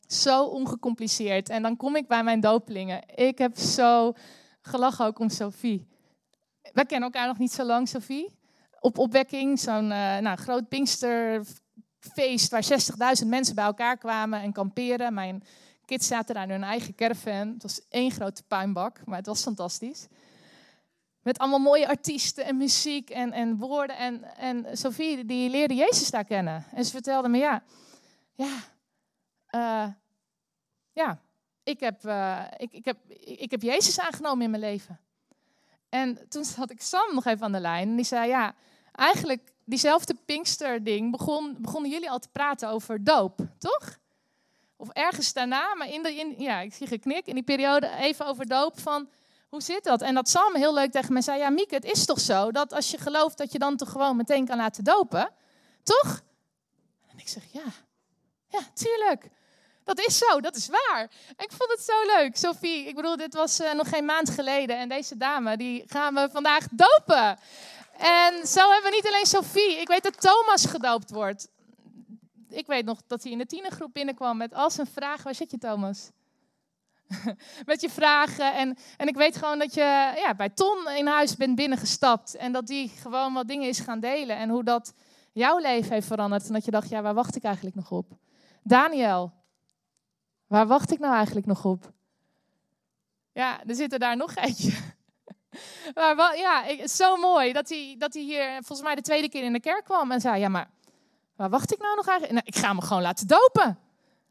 Zo 0.08 0.44
ongecompliceerd. 0.44 1.48
En 1.48 1.62
dan 1.62 1.76
kom 1.76 1.96
ik 1.96 2.06
bij 2.06 2.22
mijn 2.22 2.40
dopelingen. 2.40 3.02
Ik 3.14 3.38
heb 3.38 3.58
zo 3.58 4.12
gelachen 4.60 5.06
ook 5.06 5.18
om 5.18 5.28
Sophie. 5.28 5.86
We 6.72 6.86
kennen 6.86 7.12
elkaar 7.12 7.26
nog 7.26 7.38
niet 7.38 7.52
zo 7.52 7.64
lang, 7.64 7.88
Sophie. 7.88 8.38
Op 8.80 8.98
opwekking, 8.98 9.58
zo'n 9.60 9.84
uh, 9.84 10.18
nou, 10.18 10.36
groot 10.36 10.68
Pinksterfeest 10.68 12.50
waar 12.50 12.64
60.000 13.22 13.26
mensen 13.26 13.54
bij 13.54 13.64
elkaar 13.64 13.96
kwamen 13.96 14.40
en 14.40 14.52
kamperen. 14.52 15.14
Mijn 15.14 15.42
kids 15.84 16.06
zaten 16.06 16.34
daar 16.34 16.44
in 16.44 16.50
hun 16.50 16.64
eigen 16.64 16.94
caravan. 16.94 17.48
Het 17.48 17.62
was 17.62 17.80
één 17.88 18.10
grote 18.10 18.42
puinbak, 18.42 19.06
maar 19.06 19.16
het 19.16 19.26
was 19.26 19.42
fantastisch. 19.42 20.06
Met 21.22 21.38
allemaal 21.38 21.58
mooie 21.58 21.88
artiesten 21.88 22.44
en 22.44 22.56
muziek 22.56 23.10
en, 23.10 23.32
en 23.32 23.56
woorden. 23.56 23.96
En, 23.96 24.36
en 24.36 24.78
Sophie 24.78 25.24
die 25.24 25.50
leerde 25.50 25.74
Jezus 25.74 26.10
daar 26.10 26.24
kennen. 26.24 26.64
En 26.72 26.84
ze 26.84 26.90
vertelde 26.90 27.28
me, 27.28 27.38
ja, 27.38 27.62
ja, 28.34 28.52
uh, 29.50 29.86
ja, 30.92 31.20
ik 31.62 31.80
heb, 31.80 32.04
uh, 32.04 32.44
ik, 32.56 32.72
ik, 32.72 32.84
heb, 32.84 32.96
ik 33.18 33.50
heb 33.50 33.62
Jezus 33.62 34.00
aangenomen 34.00 34.44
in 34.44 34.50
mijn 34.50 34.62
leven. 34.62 35.00
En 35.88 36.28
toen 36.28 36.44
had 36.56 36.70
ik 36.70 36.80
Sam 36.80 37.14
nog 37.14 37.24
even 37.24 37.44
aan 37.44 37.52
de 37.52 37.60
lijn. 37.60 37.88
En 37.88 37.96
die 37.96 38.04
zei, 38.04 38.28
ja, 38.28 38.54
eigenlijk 38.92 39.52
diezelfde 39.64 40.14
Pinkster-ding 40.24 41.10
begon, 41.10 41.56
begonnen 41.58 41.90
jullie 41.90 42.10
al 42.10 42.18
te 42.18 42.28
praten 42.28 42.68
over 42.68 43.04
doop, 43.04 43.40
toch? 43.58 43.98
Of 44.76 44.88
ergens 44.88 45.32
daarna, 45.32 45.74
maar 45.74 45.88
in 45.88 46.02
de, 46.02 46.14
in, 46.14 46.34
ja, 46.38 46.60
ik 46.60 46.74
zie 46.74 46.86
geknik 46.86 47.26
in 47.26 47.34
die 47.34 47.44
periode 47.44 47.88
even 47.88 48.26
over 48.26 48.46
doop 48.46 48.80
van 48.80 49.08
hoe 49.48 49.62
zit 49.62 49.84
dat? 49.84 50.02
En 50.02 50.14
dat 50.14 50.28
Sam 50.28 50.54
heel 50.54 50.74
leuk 50.74 50.90
tegen 50.90 51.12
mij 51.12 51.22
zei, 51.22 51.38
ja 51.38 51.50
Mieke, 51.50 51.74
het 51.74 51.84
is 51.84 52.04
toch 52.04 52.20
zo 52.20 52.50
dat 52.50 52.72
als 52.72 52.90
je 52.90 52.98
gelooft 52.98 53.38
dat 53.38 53.52
je 53.52 53.58
dan 53.58 53.76
toch 53.76 53.90
gewoon 53.90 54.16
meteen 54.16 54.46
kan 54.46 54.56
laten 54.56 54.84
dopen? 54.84 55.30
Toch? 55.82 56.22
En 57.06 57.18
ik 57.18 57.28
zeg, 57.28 57.52
ja, 57.52 57.64
ja, 58.48 58.60
tuurlijk. 58.74 59.30
Dat 59.84 59.98
is 59.98 60.18
zo, 60.18 60.40
dat 60.40 60.56
is 60.56 60.68
waar. 60.68 61.10
Ik 61.36 61.50
vond 61.52 61.70
het 61.70 61.80
zo 61.80 61.92
leuk. 62.16 62.36
Sophie, 62.36 62.86
ik 62.86 62.94
bedoel, 62.94 63.16
dit 63.16 63.34
was 63.34 63.60
uh, 63.60 63.72
nog 63.72 63.88
geen 63.88 64.04
maand 64.04 64.30
geleden. 64.30 64.78
En 64.78 64.88
deze 64.88 65.16
dame, 65.16 65.56
die 65.56 65.84
gaan 65.86 66.14
we 66.14 66.28
vandaag 66.32 66.66
dopen. 66.70 67.38
En 67.98 68.46
zo 68.46 68.70
hebben 68.70 68.90
we 68.90 68.96
niet 68.96 69.06
alleen 69.06 69.26
Sophie. 69.26 69.80
Ik 69.80 69.88
weet 69.88 70.02
dat 70.02 70.20
Thomas 70.20 70.66
gedoopt 70.66 71.10
wordt. 71.10 71.48
Ik 72.48 72.66
weet 72.66 72.84
nog 72.84 73.00
dat 73.06 73.22
hij 73.22 73.32
in 73.32 73.38
de 73.38 73.46
tienergroep 73.46 73.92
binnenkwam 73.92 74.36
met 74.36 74.54
als 74.54 74.78
een 74.78 74.86
vraag. 74.86 75.22
Waar 75.22 75.34
zit 75.34 75.50
je, 75.50 75.58
Thomas? 75.58 76.10
met 77.66 77.80
je 77.80 77.90
vragen. 77.90 78.54
En, 78.54 78.78
en 78.96 79.08
ik 79.08 79.16
weet 79.16 79.36
gewoon 79.36 79.58
dat 79.58 79.74
je 79.74 80.12
ja, 80.16 80.34
bij 80.36 80.48
Ton 80.48 80.88
in 80.88 81.06
huis 81.06 81.36
bent 81.36 81.54
binnengestapt. 81.54 82.34
En 82.34 82.52
dat 82.52 82.66
die 82.66 82.88
gewoon 82.88 83.32
wat 83.32 83.48
dingen 83.48 83.68
is 83.68 83.80
gaan 83.80 84.00
delen. 84.00 84.36
En 84.36 84.48
hoe 84.48 84.64
dat 84.64 84.92
jouw 85.32 85.58
leven 85.58 85.92
heeft 85.92 86.06
veranderd. 86.06 86.46
En 86.46 86.52
dat 86.52 86.64
je 86.64 86.70
dacht, 86.70 86.88
ja, 86.88 87.02
waar 87.02 87.14
wacht 87.14 87.36
ik 87.36 87.42
eigenlijk 87.42 87.76
nog 87.76 87.90
op? 87.90 88.06
Daniel, 88.68 89.32
waar 90.46 90.66
wacht 90.66 90.92
ik 90.92 90.98
nou 90.98 91.14
eigenlijk 91.14 91.46
nog 91.46 91.64
op? 91.64 91.92
Ja, 93.32 93.64
er 93.64 93.74
zit 93.74 93.92
er 93.92 93.98
daar 93.98 94.16
nog 94.16 94.34
eentje. 94.34 94.72
Maar 95.94 96.36
ja, 96.36 96.64
is 96.64 96.96
zo 96.96 97.16
mooi 97.16 97.52
dat 97.52 97.68
hij, 97.68 97.94
dat 97.98 98.14
hij 98.14 98.22
hier 98.22 98.52
volgens 98.52 98.82
mij 98.82 98.94
de 98.94 99.02
tweede 99.02 99.28
keer 99.28 99.42
in 99.42 99.52
de 99.52 99.60
kerk 99.60 99.84
kwam 99.84 100.10
en 100.10 100.20
zei: 100.20 100.40
Ja, 100.40 100.48
maar 100.48 100.70
waar 101.36 101.50
wacht 101.50 101.72
ik 101.72 101.78
nou 101.78 101.96
nog 101.96 102.06
eigenlijk? 102.06 102.32
Nou, 102.32 102.56
ik 102.56 102.64
ga 102.64 102.72
me 102.72 102.82
gewoon 102.82 103.02
laten 103.02 103.26
dopen. 103.26 103.78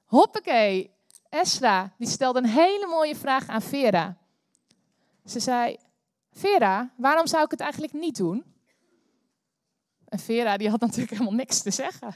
Hoppakee. 0.05 0.91
Esra, 1.29 1.93
die 1.97 2.07
stelde 2.07 2.39
een 2.39 2.45
hele 2.45 2.87
mooie 2.87 3.15
vraag 3.15 3.47
aan 3.47 3.61
Vera. 3.61 4.17
Ze 5.25 5.39
zei: 5.39 5.77
Vera, 6.31 6.93
waarom 6.97 7.27
zou 7.27 7.43
ik 7.43 7.51
het 7.51 7.59
eigenlijk 7.59 7.93
niet 7.93 8.17
doen? 8.17 8.55
En 10.07 10.19
Vera, 10.19 10.57
die 10.57 10.69
had 10.69 10.79
natuurlijk 10.79 11.11
helemaal 11.11 11.33
niks 11.33 11.61
te 11.61 11.71
zeggen. 11.71 12.15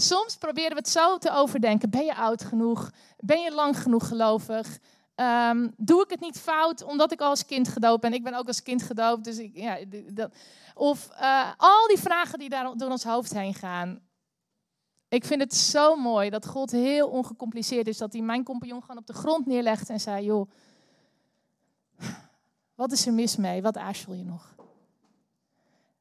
Soms 0.00 0.36
proberen 0.36 0.70
we 0.70 0.76
het 0.76 0.88
zo 0.88 1.18
te 1.18 1.30
overdenken. 1.32 1.90
Ben 1.90 2.04
je 2.04 2.14
oud 2.14 2.44
genoeg? 2.44 2.90
Ben 3.18 3.40
je 3.40 3.54
lang 3.54 3.78
genoeg 3.78 4.08
gelovig? 4.08 4.78
Ehm, 5.14 5.68
doe 5.76 6.02
ik 6.02 6.10
het 6.10 6.20
niet 6.20 6.38
fout 6.38 6.82
omdat 6.82 7.12
ik 7.12 7.20
al 7.20 7.28
als 7.28 7.46
kind 7.46 7.68
gedoopt 7.68 8.00
ben? 8.00 8.12
Ik 8.12 8.24
ben 8.24 8.34
ook 8.34 8.46
als 8.46 8.62
kind 8.62 8.82
gedoopt. 8.82 9.24
Dus 9.24 9.38
ik, 9.38 9.56
ja, 9.56 9.78
of 10.74 11.08
uh, 11.20 11.52
al 11.56 11.86
die 11.88 11.98
vragen 11.98 12.38
die 12.38 12.48
daar 12.48 12.76
door 12.76 12.90
ons 12.90 13.04
hoofd 13.04 13.32
heen 13.32 13.54
gaan. 13.54 14.00
Ik 15.08 15.24
vind 15.24 15.40
het 15.40 15.54
zo 15.54 15.96
mooi 15.96 16.30
dat 16.30 16.46
God 16.46 16.70
heel 16.70 17.08
ongecompliceerd 17.08 17.88
is. 17.88 17.98
Dat 17.98 18.12
hij 18.12 18.22
mijn 18.22 18.44
compagnon 18.44 18.80
gewoon 18.80 18.98
op 18.98 19.06
de 19.06 19.12
grond 19.12 19.46
neerlegt 19.46 19.88
en 19.88 20.00
zei: 20.00 20.24
Joh, 20.24 20.50
wat 22.74 22.92
is 22.92 23.06
er 23.06 23.12
mis 23.12 23.36
mee? 23.36 23.62
Wat 23.62 23.76
aarzel 23.76 24.14
je 24.14 24.24
nog? 24.24 24.54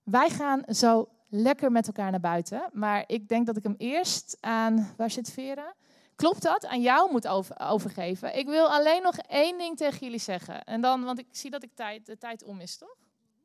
Wij 0.04 0.30
gaan 0.30 0.64
zo 0.68 1.10
lekker 1.30 1.72
met 1.72 1.88
elkaar 1.88 2.12
naar 2.12 2.20
buiten. 2.20 2.70
Maar 2.74 3.04
ik 3.08 3.28
denk 3.28 3.46
dat 3.46 3.58
ik 3.58 3.64
hem 3.64 3.76
eerst 3.78 4.38
aan. 4.40 4.94
Waar 4.98 5.12
zit 5.12 5.32
Vera? 5.32 5.74
Klopt 6.16 6.42
dat? 6.42 6.66
Aan 6.66 6.82
jou 6.82 7.12
moet 7.12 7.28
over, 7.28 7.60
overgeven. 7.60 8.38
Ik 8.38 8.48
wil 8.48 8.72
alleen 8.72 9.02
nog 9.02 9.18
één 9.18 9.58
ding 9.58 9.78
tegen 9.78 10.00
jullie 10.00 10.20
zeggen. 10.20 10.64
En 10.64 10.82
dan, 10.82 11.04
want 11.04 11.20
ik 11.20 11.28
zie 11.32 11.50
dat 11.50 11.64
ik 11.64 11.76
tijd, 11.76 12.06
de 12.06 12.18
tijd 12.18 12.44
om 12.44 12.60
is, 12.60 12.78
toch? 12.78 12.96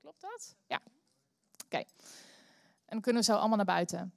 Klopt 0.00 0.20
dat? 0.20 0.54
Ja. 0.66 0.80
Oké. 1.64 1.76
En 1.76 1.84
dan 2.86 3.00
kunnen 3.00 3.22
we 3.22 3.32
zo 3.32 3.36
allemaal 3.36 3.56
naar 3.56 3.66
buiten. 3.66 4.12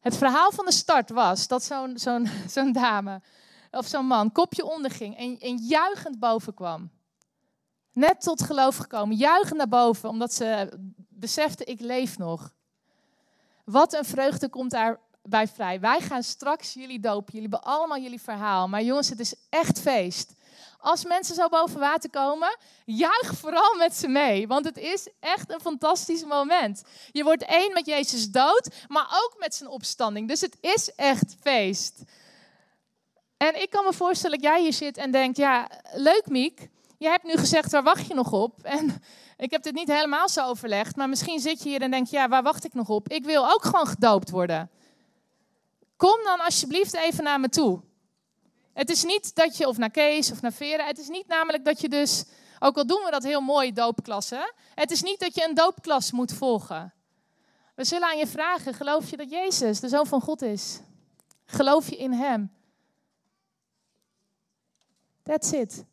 Het 0.00 0.16
verhaal 0.16 0.52
van 0.52 0.64
de 0.64 0.72
start 0.72 1.10
was 1.10 1.48
dat 1.48 1.62
zo'n 2.46 2.72
dame 2.72 3.22
of 3.70 3.86
zo'n 3.86 4.06
man 4.06 4.32
kopje 4.32 4.64
onderging 4.64 5.16
en, 5.16 5.38
en 5.38 5.56
juichend 5.56 6.18
boven 6.18 6.54
kwam. 6.54 6.90
Net 7.92 8.20
tot 8.20 8.42
geloof 8.42 8.76
gekomen, 8.76 9.16
juichend 9.16 9.56
naar 9.56 9.68
boven, 9.68 10.08
omdat 10.08 10.34
ze 10.34 10.78
besefte, 11.08 11.64
ik 11.64 11.80
leef 11.80 12.18
nog. 12.18 12.54
Wat 13.64 13.92
een 13.92 14.04
vreugde 14.04 14.48
komt 14.48 14.70
daar 14.70 15.00
bij 15.22 15.48
Vrij. 15.48 15.80
Wij 15.80 16.00
gaan 16.00 16.22
straks 16.22 16.74
jullie 16.74 17.00
dopen. 17.00 17.32
Jullie 17.32 17.48
hebben 17.50 17.72
allemaal 17.72 17.98
jullie 17.98 18.20
verhaal. 18.20 18.68
Maar 18.68 18.82
jongens, 18.82 19.08
het 19.08 19.20
is 19.20 19.34
echt 19.48 19.80
feest. 19.80 20.32
Als 20.78 21.04
mensen 21.04 21.34
zo 21.34 21.48
boven 21.48 21.80
water 21.80 22.10
komen, 22.10 22.56
juich 22.84 23.34
vooral 23.34 23.76
met 23.76 23.94
ze 23.94 24.08
mee. 24.08 24.46
Want 24.46 24.64
het 24.64 24.78
is 24.78 25.08
echt 25.20 25.52
een 25.52 25.60
fantastisch 25.60 26.24
moment. 26.24 26.82
Je 27.12 27.24
wordt 27.24 27.44
één 27.44 27.72
met 27.72 27.86
Jezus 27.86 28.30
dood, 28.30 28.68
maar 28.88 29.22
ook 29.24 29.34
met 29.38 29.54
zijn 29.54 29.70
opstanding. 29.70 30.28
Dus 30.28 30.40
het 30.40 30.56
is 30.60 30.94
echt 30.94 31.36
feest. 31.40 32.02
En 33.36 33.62
ik 33.62 33.70
kan 33.70 33.84
me 33.84 33.92
voorstellen 33.92 34.40
dat 34.40 34.50
jij 34.50 34.62
hier 34.62 34.72
zit 34.72 34.96
en 34.96 35.10
denkt: 35.10 35.36
ja, 35.36 35.70
leuk 35.92 36.26
Miek. 36.26 36.68
Je 36.98 37.08
hebt 37.08 37.24
nu 37.24 37.36
gezegd, 37.36 37.70
waar 37.70 37.82
wacht 37.82 38.06
je 38.06 38.14
nog 38.14 38.32
op? 38.32 38.62
En 38.62 39.02
ik 39.36 39.50
heb 39.50 39.62
dit 39.62 39.74
niet 39.74 39.88
helemaal 39.88 40.28
zo 40.28 40.46
overlegd, 40.46 40.96
maar 40.96 41.08
misschien 41.08 41.40
zit 41.40 41.62
je 41.62 41.68
hier 41.68 41.82
en 41.82 41.90
denk 41.90 42.06
je, 42.06 42.16
ja, 42.16 42.28
waar 42.28 42.42
wacht 42.42 42.64
ik 42.64 42.74
nog 42.74 42.88
op? 42.88 43.08
Ik 43.08 43.24
wil 43.24 43.50
ook 43.50 43.64
gewoon 43.64 43.86
gedoopt 43.86 44.30
worden. 44.30 44.70
Kom 45.96 46.24
dan 46.24 46.40
alsjeblieft 46.40 46.94
even 46.94 47.24
naar 47.24 47.40
me 47.40 47.48
toe. 47.48 47.80
Het 48.72 48.90
is 48.90 49.04
niet 49.04 49.34
dat 49.34 49.56
je, 49.56 49.68
of 49.68 49.76
naar 49.76 49.90
Kees 49.90 50.30
of 50.30 50.42
naar 50.42 50.52
Vera, 50.52 50.86
het 50.86 50.98
is 50.98 51.08
niet 51.08 51.26
namelijk 51.26 51.64
dat 51.64 51.80
je 51.80 51.88
dus, 51.88 52.24
ook 52.58 52.76
al 52.76 52.86
doen 52.86 53.04
we 53.04 53.10
dat 53.10 53.22
heel 53.22 53.40
mooi, 53.40 53.72
doopklassen, 53.72 54.52
het 54.74 54.90
is 54.90 55.02
niet 55.02 55.20
dat 55.20 55.34
je 55.34 55.46
een 55.48 55.54
doopklas 55.54 56.12
moet 56.12 56.32
volgen. 56.32 56.92
We 57.74 57.84
zullen 57.84 58.08
aan 58.08 58.18
je 58.18 58.26
vragen, 58.26 58.74
geloof 58.74 59.10
je 59.10 59.16
dat 59.16 59.30
Jezus 59.30 59.80
de 59.80 59.88
Zoon 59.88 60.06
van 60.06 60.20
God 60.20 60.42
is? 60.42 60.80
Geloof 61.44 61.90
je 61.90 61.96
in 61.96 62.12
Hem? 62.12 62.52
That's 65.22 65.52
it. 65.52 65.84